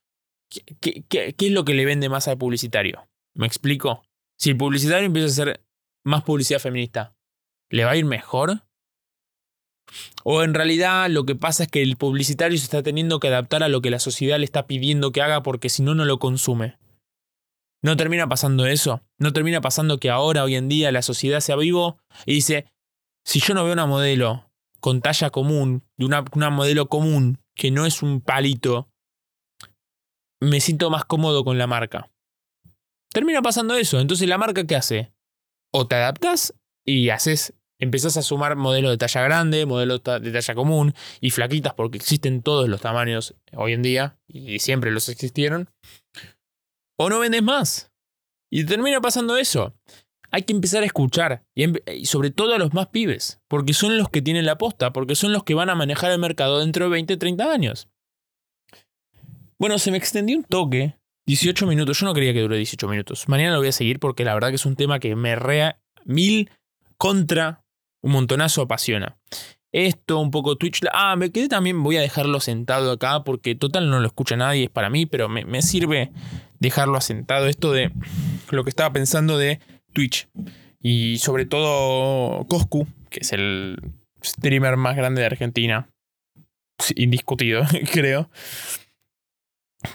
¿qué, 0.50 1.04
¿qué, 1.10 1.34
qué, 1.34 1.48
es 1.48 1.52
lo 1.52 1.66
que 1.66 1.74
le 1.74 1.86
vende 1.86 2.10
más 2.10 2.28
al 2.28 2.38
publicitario? 2.38 3.08
¿Me 3.36 3.46
explico? 3.46 4.04
Si 4.42 4.50
el 4.50 4.58
publicitario 4.58 5.06
empieza 5.06 5.28
a 5.28 5.30
hacer 5.30 5.64
más 6.04 6.24
publicidad 6.24 6.60
feminista, 6.60 7.16
¿le 7.70 7.86
va 7.86 7.92
a 7.92 7.96
ir 7.96 8.06
mejor? 8.06 8.64
O 10.24 10.42
en 10.42 10.56
realidad 10.56 11.12
lo 11.12 11.28
que 11.28 11.36
pasa 11.36 11.64
es 11.64 11.70
que 11.70 11.84
el 11.84 11.96
publicitario 11.96 12.58
se 12.58 12.64
está 12.64 12.82
teniendo 12.82 13.20
que 13.20 13.28
adaptar 13.28 13.62
a 13.62 13.68
lo 13.68 13.82
que 13.82 13.92
la 13.92 14.00
sociedad 14.00 14.40
le 14.40 14.46
está 14.46 14.66
pidiendo 14.66 15.12
que 15.12 15.22
haga 15.22 15.44
porque 15.44 15.70
si 15.70 15.84
no, 15.84 15.94
no 15.94 16.06
lo 16.06 16.18
consume. 16.18 16.80
¿No 17.84 17.96
termina 17.98 18.28
pasando 18.28 18.66
eso? 18.66 19.04
¿No 19.20 19.32
termina 19.32 19.62
pasando 19.62 20.00
que 20.00 20.10
ahora, 20.10 20.44
hoy 20.44 20.56
en 20.56 20.70
día, 20.70 20.92
la 20.92 21.04
sociedad 21.04 21.40
se 21.40 21.56
vivo 21.56 22.00
y 22.26 22.34
dice, 22.34 22.66
si 23.24 23.40
yo 23.42 23.54
no 23.54 23.64
veo 23.64 23.74
una 23.74 23.86
modelo 23.86 24.50
con 24.80 25.02
talla 25.02 25.30
común, 25.30 25.84
de 25.98 26.06
una, 26.06 26.26
una 26.34 26.50
modelo 26.50 26.88
común, 26.90 27.38
que 27.54 27.70
no 27.70 27.86
es 27.86 28.02
un 28.02 28.22
palito, 28.22 28.90
me 30.40 30.60
siento 30.62 30.90
más 30.90 31.06
cómodo 31.06 31.44
con 31.44 31.60
la 31.60 31.68
marca. 31.68 32.11
Termina 33.14 33.42
pasando 33.42 33.76
eso. 33.76 34.00
Entonces, 34.00 34.28
¿la 34.28 34.38
marca 34.38 34.66
qué 34.66 34.76
hace? 34.76 35.12
o 35.72 35.88
te 35.88 35.96
adaptas 35.96 36.54
y 36.86 37.10
haces, 37.10 37.54
empezás 37.80 38.18
a 38.18 38.22
sumar 38.22 38.56
modelos 38.56 38.92
de 38.92 38.98
talla 38.98 39.22
grande, 39.22 39.66
modelos 39.66 40.04
de 40.04 40.32
talla 40.32 40.56
común 40.56 40.94
y 41.20 41.32
flaquitas 41.32 41.74
porque 41.74 41.98
existen 41.98 42.42
todos 42.42 42.70
los 42.70 42.82
tamaños 42.82 43.36
hoy 43.56 43.74
en 43.74 43.82
día 43.82 44.20
y 44.28 44.60
siempre 44.60 44.92
los 44.92 45.10
existieron. 45.10 45.70
O 46.98 47.10
no 47.10 47.20
vendes 47.20 47.42
más. 47.42 47.92
Y 48.52 48.66
termina 48.66 49.02
pasando 49.02 49.38
eso. 49.38 49.74
Hay 50.30 50.44
que 50.44 50.54
empezar 50.54 50.84
a 50.84 50.86
escuchar 50.86 51.44
y, 51.56 52.06
sobre 52.06 52.32
todo 52.32 52.54
a 52.54 52.58
los 52.58 52.74
más 52.74 52.88
pibes, 52.88 53.42
porque 53.50 53.74
son 53.74 53.98
los 53.98 54.10
que 54.10 54.22
tienen 54.22 54.46
la 54.46 54.58
posta, 54.58 54.94
porque 54.94 55.16
son 55.16 55.34
los 55.34 55.44
que 55.44 55.56
van 55.56 55.70
a 55.70 55.76
manejar 55.76 56.12
el 56.12 56.20
mercado 56.20 56.60
dentro 56.60 56.86
de 56.86 56.92
20, 56.92 57.18
30 57.18 57.52
años. 57.52 57.90
Bueno, 59.60 59.78
se 59.78 59.92
me 59.92 59.98
extendió 59.98 60.38
un 60.38 60.44
toque 60.44 60.96
18 61.26 61.68
minutos. 61.68 62.00
Yo 62.00 62.06
no 62.06 62.14
quería 62.14 62.34
que 62.34 62.42
dure 62.42 62.58
18 62.58 62.88
minutos. 62.88 63.28
Mañana 63.28 63.54
lo 63.54 63.60
voy 63.60 63.70
a 63.70 63.74
seguir 63.74 64.00
porque 64.00 64.26
la 64.26 64.34
verdad 64.34 64.50
que 64.50 64.56
es 64.56 64.66
un 64.66 64.76
tema 64.76 65.00
que 65.00 65.16
me 65.16 65.36
rea 65.36 65.80
mil 66.06 66.50
contra 66.98 67.64
un 68.02 68.12
montonazo 68.12 68.62
apasiona. 68.64 69.18
Esto, 69.72 70.20
un 70.20 70.32
poco 70.32 70.58
Twitch. 70.58 70.82
Ah, 70.92 71.16
me 71.16 71.32
quedé 71.32 71.48
también. 71.48 71.82
Voy 71.82 71.98
a 71.98 72.02
dejarlo 72.02 72.40
sentado 72.40 72.92
acá 72.92 73.24
porque 73.24 73.56
total 73.56 73.90
no 73.90 74.00
lo 74.00 74.08
escucha 74.08 74.36
nadie, 74.36 74.66
es 74.66 74.70
para 74.70 74.90
mí, 74.90 75.06
pero 75.06 75.30
me, 75.30 75.46
me 75.46 75.62
sirve 75.62 76.12
dejarlo 76.60 76.98
asentado. 76.98 77.48
Esto 77.48 77.72
de 77.72 77.92
lo 78.50 78.64
que 78.64 78.70
estaba 78.70 78.92
pensando 78.92 79.38
de 79.38 79.60
Twitch. 79.94 80.28
Y 80.82 81.20
sobre 81.20 81.46
todo 81.46 82.46
Coscu, 82.48 82.88
que 83.10 83.20
es 83.22 83.32
el 83.32 83.78
streamer 84.24 84.78
más 84.78 84.96
grande 84.98 85.22
de 85.22 85.28
Argentina. 85.28 85.90
Indiscutido, 86.96 87.64
creo 87.94 88.30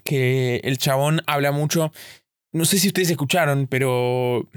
que 0.04 0.56
el 0.64 0.78
chabón 0.78 1.22
habla 1.26 1.52
mucho. 1.52 1.92
No 2.52 2.64
sé 2.64 2.78
si 2.78 2.88
ustedes 2.88 3.10
escucharon, 3.10 3.66
pero 3.66 4.48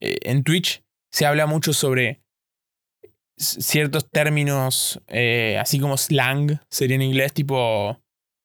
eh, 0.00 0.18
en 0.22 0.44
Twitch 0.44 0.82
se 1.10 1.26
habla 1.26 1.46
mucho 1.46 1.72
sobre 1.72 2.20
ciertos 3.36 4.08
términos, 4.10 5.00
eh, 5.08 5.58
así 5.60 5.80
como 5.80 5.96
slang, 5.96 6.60
sería 6.70 6.96
en 6.96 7.02
inglés, 7.02 7.32
tipo. 7.32 8.00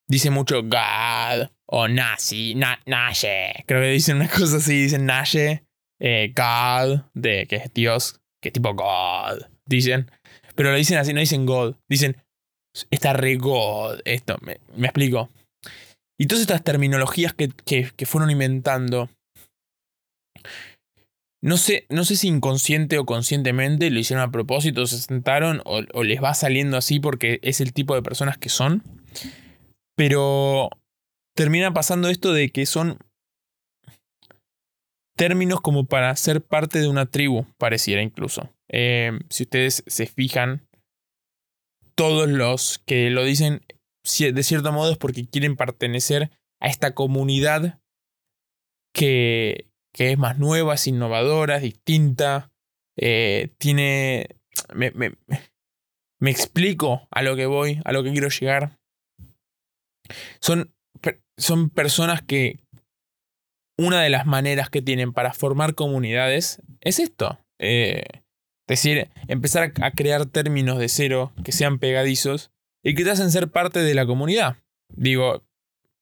Dice 0.07 0.31
mucho 0.31 0.63
God 0.63 1.49
o 1.67 1.87
Nazi, 1.87 2.55
na, 2.55 2.79
Nashe. 2.87 3.63
Creo 3.67 3.81
que 3.81 3.89
dicen 3.89 4.15
una 4.15 4.27
cosa 4.37 4.57
así, 4.57 4.81
dicen 4.81 5.05
Nashe, 5.05 5.63
eh, 5.99 6.33
God, 6.35 7.01
de 7.13 7.45
que 7.45 7.57
es 7.57 7.73
Dios, 7.75 8.19
que 8.41 8.49
es 8.49 8.53
tipo 8.53 8.73
God, 8.73 9.45
dicen. 9.67 10.09
Pero 10.55 10.71
lo 10.71 10.77
dicen 10.77 10.97
así, 10.97 11.13
no 11.13 11.19
dicen 11.19 11.45
God, 11.45 11.75
dicen 11.87 12.17
está 12.89 13.13
re 13.13 13.35
God. 13.35 13.99
Esto, 14.05 14.37
me, 14.41 14.59
me 14.75 14.87
explico. 14.87 15.29
Y 16.19 16.27
todas 16.27 16.41
estas 16.41 16.63
terminologías 16.65 17.33
que, 17.33 17.47
que, 17.47 18.05
fueron 18.05 18.29
inventando, 18.29 19.09
no 21.41 21.55
sé, 21.55 21.85
no 21.89 22.03
sé 22.03 22.17
si 22.17 22.27
inconsciente 22.27 22.97
o 22.97 23.05
conscientemente 23.05 23.89
lo 23.89 23.99
hicieron 23.99 24.27
a 24.27 24.31
propósito, 24.31 24.85
se 24.85 24.97
sentaron 24.97 25.61
o, 25.63 26.03
les 26.03 26.21
va 26.21 26.33
saliendo 26.33 26.75
así 26.75 26.99
porque 26.99 27.39
es 27.41 27.61
el 27.61 27.71
tipo 27.71 27.95
de 27.95 28.01
personas 28.01 28.37
que 28.37 28.49
son. 28.49 28.83
Pero 29.95 30.69
termina 31.37 31.73
pasando 31.73 32.09
esto 32.09 32.33
de 32.33 32.49
que 32.49 32.65
son 32.65 32.97
términos 35.15 35.61
como 35.61 35.85
para 35.85 36.13
ser 36.17 36.41
parte 36.41 36.81
de 36.81 36.89
una 36.89 37.05
tribu, 37.05 37.45
pareciera 37.57 38.01
incluso. 38.01 38.53
Eh, 38.67 39.17
si 39.29 39.43
ustedes 39.43 39.85
se 39.87 40.05
fijan, 40.05 40.67
todos 41.95 42.27
los 42.27 42.79
que 42.85 43.09
lo 43.09 43.23
dicen 43.23 43.61
de 44.17 44.43
cierto 44.43 44.71
modo 44.71 44.91
es 44.91 44.97
porque 44.97 45.27
quieren 45.27 45.55
pertenecer 45.55 46.31
a 46.59 46.67
esta 46.67 46.93
comunidad 46.93 47.79
que, 48.93 49.69
que 49.93 50.11
es 50.11 50.17
más 50.17 50.37
nueva, 50.37 50.75
es 50.75 50.87
innovadora, 50.87 51.57
es 51.57 51.63
distinta, 51.63 52.51
Eh, 53.01 53.53
tiene... 53.57 54.35
Me, 54.73 54.91
me, 54.91 55.15
me 56.19 56.31
explico 56.31 57.07
a 57.11 57.21
lo 57.21 57.37
que 57.37 57.45
voy, 57.45 57.79
a 57.85 57.93
lo 57.93 58.03
que 58.03 58.11
quiero 58.11 58.27
llegar. 58.27 58.77
Son, 60.41 60.75
son 61.37 61.69
personas 61.69 62.21
que 62.21 62.59
una 63.77 64.01
de 64.01 64.09
las 64.09 64.25
maneras 64.25 64.69
que 64.69 64.81
tienen 64.81 65.13
para 65.13 65.31
formar 65.31 65.75
comunidades 65.75 66.61
es 66.81 66.99
esto. 66.99 67.39
Eh, 67.57 68.03
es 68.67 68.83
decir, 68.83 69.09
empezar 69.29 69.71
a 69.81 69.91
crear 69.91 70.25
términos 70.25 70.77
de 70.77 70.89
cero 70.89 71.31
que 71.45 71.53
sean 71.53 71.79
pegadizos 71.79 72.51
y 72.83 72.95
que 72.95 73.03
te 73.03 73.11
hacen 73.11 73.31
ser 73.31 73.49
parte 73.49 73.79
de 73.79 73.93
la 73.93 74.05
comunidad. 74.05 74.57
Digo, 74.95 75.43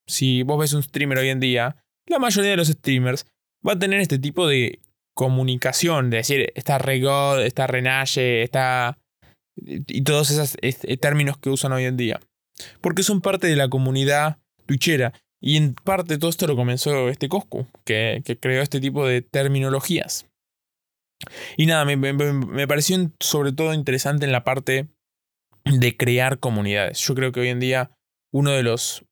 si 0.08 0.44
vos 0.44 0.60
ves 0.60 0.74
un 0.74 0.84
streamer 0.84 1.18
hoy 1.18 1.30
en 1.30 1.40
día, 1.40 1.84
la 2.08 2.20
mayoría 2.20 2.52
de 2.52 2.58
los 2.58 2.68
streamers 2.68 3.26
va 3.68 3.74
a 3.74 3.80
tener 3.80 4.00
este 4.00 4.20
tipo 4.20 4.48
de 4.48 4.80
comunicación, 5.16 6.10
de 6.10 6.18
decir, 6.18 6.52
está 6.56 6.78
Regod, 6.78 7.42
está 7.42 7.68
Renalle, 7.68 8.44
está... 8.44 9.00
y 9.56 10.04
todos 10.04 10.30
esos 10.32 10.58
términos 11.02 11.38
que 11.38 11.50
usan 11.50 11.74
hoy 11.74 11.86
en 11.86 11.98
día. 11.98 12.20
Porque 12.82 13.04
son 13.04 13.22
parte 13.22 13.48
de 13.48 13.56
la 13.56 13.70
comunidad 13.70 14.38
twitchera. 14.66 15.14
Y 15.40 15.58
en 15.58 15.76
parte 15.76 16.18
todo 16.18 16.30
esto 16.30 16.48
lo 16.48 16.56
comenzó 16.56 17.10
este 17.10 17.30
Coscu, 17.30 17.68
que, 17.86 18.22
que 18.26 18.38
creó 18.38 18.62
este 18.62 18.80
tipo 18.80 19.06
de 19.06 19.22
terminologías. 19.22 20.28
Y 21.58 21.66
nada, 21.66 21.86
me, 21.86 22.68
pareció 22.68 23.12
sobre 23.20 23.52
todo 23.52 23.74
interesante 23.74 24.26
en 24.26 24.32
la 24.32 24.44
parte 24.44 24.88
de 25.72 25.98
crear 25.98 26.40
comunidades. 26.40 27.00
Yo 27.00 27.16
creo 27.16 27.32
que 27.32 27.42
hoy 27.42 27.50
en 27.50 27.60
día 27.60 27.92
uno 28.32 28.52
de 28.52 28.64
los 28.64 29.06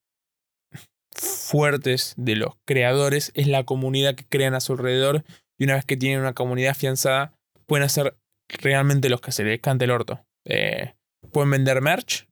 fuertes 1.11 2.13
de 2.17 2.35
los 2.35 2.55
creadores 2.65 3.31
es 3.35 3.47
la 3.47 3.63
comunidad 3.63 4.15
que 4.15 4.25
crean 4.25 4.53
a 4.53 4.59
su 4.59 4.73
alrededor 4.73 5.23
y 5.57 5.63
una 5.63 5.75
vez 5.75 5.85
que 5.85 5.97
tienen 5.97 6.19
una 6.19 6.33
comunidad 6.33 6.71
afianzada 6.71 7.33
pueden 7.65 7.85
hacer 7.85 8.17
realmente 8.49 9.09
los 9.09 9.21
que 9.21 9.31
se 9.31 9.43
les 9.43 9.61
cante 9.61 9.85
el 9.85 9.91
orto. 9.91 10.25
Eh, 10.45 10.93
pueden 11.31 11.51
vender 11.51 11.81
merch, 11.81 12.27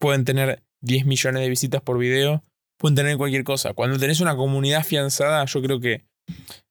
pueden 0.00 0.24
tener 0.24 0.62
10 0.82 1.06
millones 1.06 1.42
de 1.42 1.48
visitas 1.48 1.80
por 1.80 1.98
video, 1.98 2.42
pueden 2.78 2.96
tener 2.96 3.16
cualquier 3.16 3.44
cosa. 3.44 3.72
Cuando 3.72 3.98
tenés 3.98 4.20
una 4.20 4.36
comunidad 4.36 4.80
afianzada, 4.80 5.44
yo 5.46 5.62
creo 5.62 5.80
que 5.80 6.04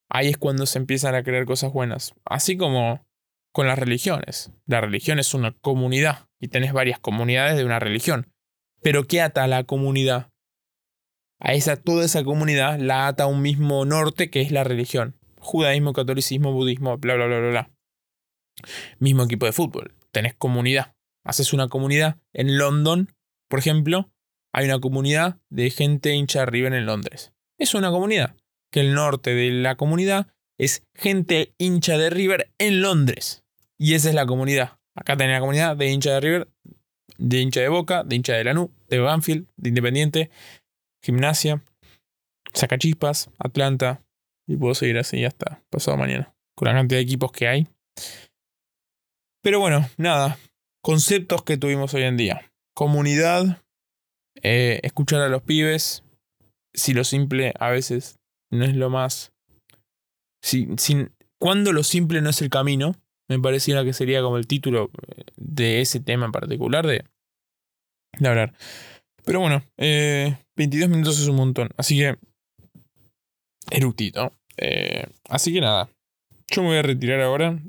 ahí 0.10 0.30
es 0.30 0.38
cuando 0.38 0.66
se 0.66 0.78
empiezan 0.78 1.16
a 1.16 1.24
crear 1.24 1.46
cosas 1.46 1.72
buenas. 1.72 2.14
Así 2.26 2.58
como 2.58 3.06
con 3.54 3.68
las 3.68 3.80
religiones. 3.80 4.52
La 4.66 4.82
religión 4.82 5.20
es 5.20 5.34
una 5.34 5.54
comunidad 5.62 6.28
y 6.44 6.50
tenés 6.50 6.74
varias 6.74 7.00
comunidades 7.00 7.56
de 7.56 7.64
una 7.64 7.80
religión. 7.80 8.30
Pero 8.82 9.08
¿qué 9.08 9.22
ata 9.22 9.46
a 9.46 9.48
la 9.48 9.64
comunidad? 9.64 10.30
A 11.40 11.54
esa, 11.54 11.78
toda 11.78 12.04
esa 12.04 12.26
comunidad 12.26 12.80
la 12.80 13.08
ata 13.08 13.24
a 13.24 13.28
un 13.28 13.42
mismo 13.42 13.86
norte 13.86 14.30
que 14.30 14.42
es 14.42 14.52
la 14.52 14.66
religión. 14.66 15.18
Judaísmo, 15.40 15.94
catolicismo, 15.94 16.52
budismo, 16.52 16.98
bla, 16.98 17.16
bla, 17.16 17.28
bla, 17.28 17.40
bla, 17.40 17.50
bla. 17.50 17.72
Mismo 19.00 19.24
equipo 19.24 19.46
de 19.46 19.54
fútbol. 19.54 19.96
Tenés 20.12 20.34
comunidad. 20.34 20.96
Haces 21.24 21.54
una 21.54 21.70
comunidad. 21.70 22.20
En 22.34 22.58
London, 22.58 23.16
por 23.48 23.60
ejemplo, 23.60 24.12
hay 24.52 24.66
una 24.66 24.82
comunidad 24.82 25.40
de 25.50 25.70
gente 25.70 26.14
hincha 26.14 26.42
de 26.42 26.48
River 26.48 26.74
en 26.74 26.86
Londres. 26.86 27.32
Es 27.58 27.74
una 27.74 27.90
comunidad 27.90 28.36
que 28.70 28.82
el 28.82 28.94
norte 28.94 29.34
de 29.34 29.50
la 29.50 29.78
comunidad 29.78 30.28
es 30.58 30.86
gente 30.94 31.54
hincha 31.58 31.98
de 31.98 32.10
River 32.10 32.52
en 32.58 32.82
Londres. 32.82 33.46
Y 33.78 33.94
esa 33.94 34.10
es 34.10 34.16
la 34.16 34.26
comunidad. 34.26 34.83
Acá 34.96 35.18
tenés 35.18 35.36
la 35.36 35.40
comunidad 35.40 35.76
de 35.76 35.90
hincha 35.90 36.14
de 36.14 36.20
River, 36.20 36.48
de 37.18 37.40
hincha 37.40 37.62
de 37.62 37.70
Boca, 37.70 38.04
de 38.04 38.16
hincha 38.16 38.34
de 38.34 38.44
Lanú, 38.44 38.72
de 38.88 39.00
Banfield, 39.00 39.48
de 39.58 39.70
Independiente, 39.70 40.30
Gimnasia, 41.04 41.64
Sacachispas, 42.54 43.30
Atlanta. 43.40 44.02
Y 44.48 44.58
puedo 44.58 44.76
seguir 44.76 44.98
así 44.98 45.24
hasta 45.24 45.64
pasado 45.70 45.98
mañana. 45.98 46.34
Con 46.56 46.68
la 46.68 46.74
cantidad 46.74 47.00
de 47.00 47.04
equipos 47.04 47.32
que 47.32 47.48
hay. 47.48 47.68
Pero 49.42 49.60
bueno, 49.60 49.90
nada. 49.98 50.38
Conceptos 50.82 51.44
que 51.44 51.58
tuvimos 51.58 51.94
hoy 51.94 52.04
en 52.04 52.18
día. 52.18 52.52
Comunidad. 52.76 53.62
Eh, 54.42 54.80
escuchar 54.84 55.22
a 55.22 55.30
los 55.30 55.44
pibes. 55.44 56.04
Si 56.74 56.94
lo 56.94 57.04
simple 57.04 57.54
a 57.60 57.70
veces 57.70 58.20
no 58.52 58.66
es 58.66 58.76
lo 58.76 58.90
más... 58.90 59.32
Sin, 60.42 60.76
cuando 61.40 61.72
lo 61.72 61.84
simple 61.84 62.22
no 62.22 62.30
es 62.30 62.42
el 62.42 62.50
camino, 62.50 62.96
me 63.30 63.40
pareciera 63.40 63.84
que 63.84 63.94
sería 63.94 64.22
como 64.22 64.38
el 64.38 64.48
título 64.48 64.92
eh, 65.08 65.24
de 65.36 65.82
ese 65.82 66.00
tema 66.00 66.26
en 66.26 66.32
particular 66.32 66.86
de, 66.86 67.06
de 68.20 68.28
hablar. 68.28 68.54
Pero 69.26 69.40
bueno, 69.40 69.64
eh, 69.78 70.38
22 70.56 70.90
minutos 70.90 71.20
es 71.20 71.28
un 71.28 71.38
montón, 71.38 71.70
así 71.78 71.98
que... 71.98 72.18
Eructito. 73.72 74.34
Eh, 74.58 75.08
así 75.30 75.54
que 75.54 75.62
nada, 75.62 75.90
yo 76.52 76.62
me 76.62 76.70
voy 76.70 76.78
a 76.78 76.84
retirar 76.84 77.22
ahora. 77.22 77.60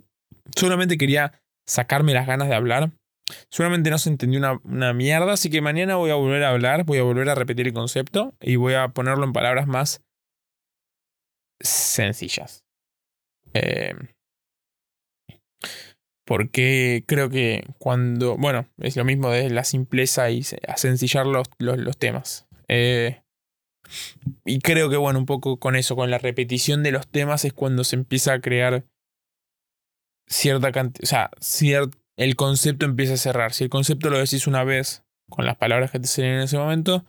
Solamente 0.56 0.98
quería 0.98 1.40
sacarme 1.66 2.12
las 2.12 2.26
ganas 2.26 2.48
de 2.48 2.54
hablar. 2.54 2.90
Seguramente 3.50 3.88
no 3.88 3.98
se 3.98 4.10
entendió 4.10 4.38
una, 4.38 4.60
una, 4.64 4.92
mierda, 4.92 5.32
así 5.32 5.48
que 5.48 5.62
mañana 5.62 5.96
voy 5.96 6.10
a 6.10 6.16
volver 6.16 6.42
a 6.42 6.50
hablar, 6.50 6.84
voy 6.84 6.98
a 6.98 7.04
volver 7.04 7.30
a 7.30 7.34
repetir 7.34 7.66
el 7.66 7.72
concepto 7.72 8.34
y 8.40 8.56
voy 8.56 8.74
a 8.74 8.88
ponerlo 8.88 9.24
en 9.24 9.32
palabras 9.32 9.66
más 9.66 10.02
sencillas. 11.60 12.64
Eh, 13.54 13.94
porque 16.26 17.04
creo 17.06 17.28
que 17.28 17.64
cuando, 17.78 18.36
bueno, 18.36 18.66
es 18.78 18.96
lo 18.96 19.04
mismo 19.04 19.30
de 19.30 19.50
la 19.50 19.64
simpleza 19.64 20.30
y 20.30 20.42
sencillar 20.42 21.26
los, 21.26 21.46
los, 21.58 21.98
temas. 21.98 22.46
Eh, 22.68 23.22
y 24.44 24.60
creo 24.60 24.88
que, 24.88 24.96
bueno, 24.96 25.18
un 25.18 25.26
poco 25.26 25.58
con 25.58 25.76
eso, 25.76 25.96
con 25.96 26.10
la 26.10 26.18
repetición 26.18 26.82
de 26.82 26.92
los 26.92 27.06
temas 27.06 27.44
es 27.44 27.52
cuando 27.52 27.84
se 27.84 27.96
empieza 27.96 28.32
a 28.32 28.40
crear 28.40 28.86
cierta 30.26 30.72
cantidad, 30.72 31.04
o 31.04 31.06
sea, 31.06 31.30
el 32.16 32.36
concepto 32.36 32.86
empieza 32.86 33.14
a 33.14 33.18
cerrar. 33.18 33.52
Si 33.52 33.64
el 33.64 33.70
concepto 33.70 34.08
lo 34.08 34.18
decís 34.18 34.46
una 34.46 34.64
vez 34.64 35.04
con 35.28 35.44
las 35.44 35.56
palabras 35.56 35.90
que 35.90 36.00
te 36.00 36.06
salen 36.06 36.36
en 36.36 36.40
ese 36.42 36.56
momento, 36.56 37.04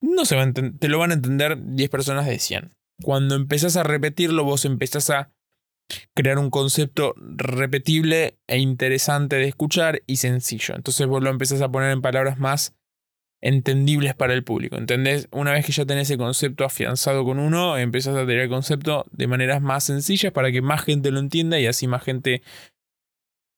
no 0.00 0.24
se 0.24 0.36
va 0.36 0.50
te 0.52 0.88
lo 0.88 0.98
van 0.98 1.10
a 1.10 1.14
entender 1.14 1.58
10 1.60 1.90
personas 1.90 2.26
de 2.26 2.38
100 2.38 2.78
cuando 3.02 3.34
empezás 3.34 3.76
a 3.76 3.82
repetirlo, 3.82 4.44
vos 4.44 4.64
empezás 4.64 5.10
a 5.10 5.30
crear 6.14 6.38
un 6.38 6.50
concepto 6.50 7.14
repetible 7.16 8.38
e 8.46 8.58
interesante 8.58 9.36
de 9.36 9.48
escuchar 9.48 10.02
y 10.06 10.16
sencillo. 10.16 10.74
Entonces 10.74 11.06
vos 11.06 11.22
lo 11.22 11.30
empezás 11.30 11.60
a 11.62 11.70
poner 11.70 11.90
en 11.90 12.02
palabras 12.02 12.38
más 12.38 12.74
entendibles 13.40 14.14
para 14.14 14.34
el 14.34 14.44
público. 14.44 14.76
¿Entendés? 14.76 15.28
Una 15.30 15.52
vez 15.52 15.64
que 15.64 15.72
ya 15.72 15.86
tenés 15.86 16.08
ese 16.08 16.18
concepto 16.18 16.64
afianzado 16.64 17.24
con 17.24 17.38
uno, 17.38 17.78
empezás 17.78 18.16
a 18.16 18.26
tener 18.26 18.40
el 18.40 18.48
concepto 18.48 19.06
de 19.12 19.26
maneras 19.26 19.62
más 19.62 19.84
sencillas 19.84 20.32
para 20.32 20.50
que 20.50 20.60
más 20.60 20.82
gente 20.82 21.10
lo 21.10 21.20
entienda 21.20 21.58
y 21.58 21.66
así 21.66 21.86
más 21.86 22.02
gente 22.02 22.42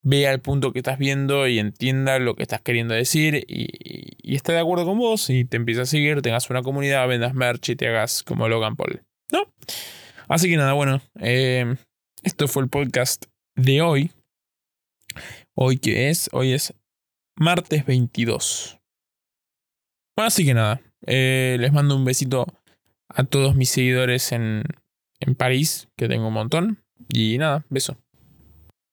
vea 0.02 0.32
el 0.32 0.40
punto 0.40 0.72
que 0.72 0.78
estás 0.78 0.98
viendo 0.98 1.46
y 1.46 1.58
entienda 1.58 2.18
lo 2.18 2.34
que 2.34 2.42
estás 2.42 2.62
queriendo 2.62 2.94
decir 2.94 3.44
y, 3.48 4.16
y 4.22 4.34
esté 4.34 4.52
de 4.52 4.60
acuerdo 4.60 4.86
con 4.86 4.98
vos 4.98 5.28
y 5.28 5.44
te 5.44 5.56
empieza 5.56 5.82
a 5.82 5.86
seguir, 5.86 6.22
tengas 6.22 6.48
una 6.50 6.62
comunidad, 6.62 7.06
vendas 7.08 7.34
merch 7.34 7.70
y 7.70 7.76
te 7.76 7.88
hagas 7.88 8.22
como 8.22 8.48
Logan 8.48 8.76
Paul. 8.76 9.02
¿No? 9.32 9.42
Así 10.28 10.48
que 10.48 10.56
nada, 10.56 10.72
bueno, 10.72 11.02
eh, 11.20 11.74
esto 12.22 12.48
fue 12.48 12.62
el 12.62 12.68
podcast 12.68 13.26
de 13.56 13.83
hoy. 13.83 14.12
Hoy 15.54 15.78
que 15.78 16.11
es, 16.11 16.28
hoy 16.33 16.52
es 16.52 16.74
martes 17.37 17.85
22. 17.87 18.78
Así 20.16 20.44
que 20.44 20.54
nada, 20.54 20.80
eh, 21.06 21.56
les 21.59 21.72
mando 21.72 21.96
un 21.96 22.04
besito 22.04 22.46
a 23.09 23.24
todos 23.24 23.56
mis 23.56 23.70
seguidores 23.70 24.33
en, 24.33 24.62
en 25.20 25.35
París, 25.35 25.88
que 25.96 26.09
tengo 26.09 26.28
un 26.28 26.35
montón. 26.35 26.85
Y 27.09 27.38
nada, 27.38 27.64
beso. 27.70 27.96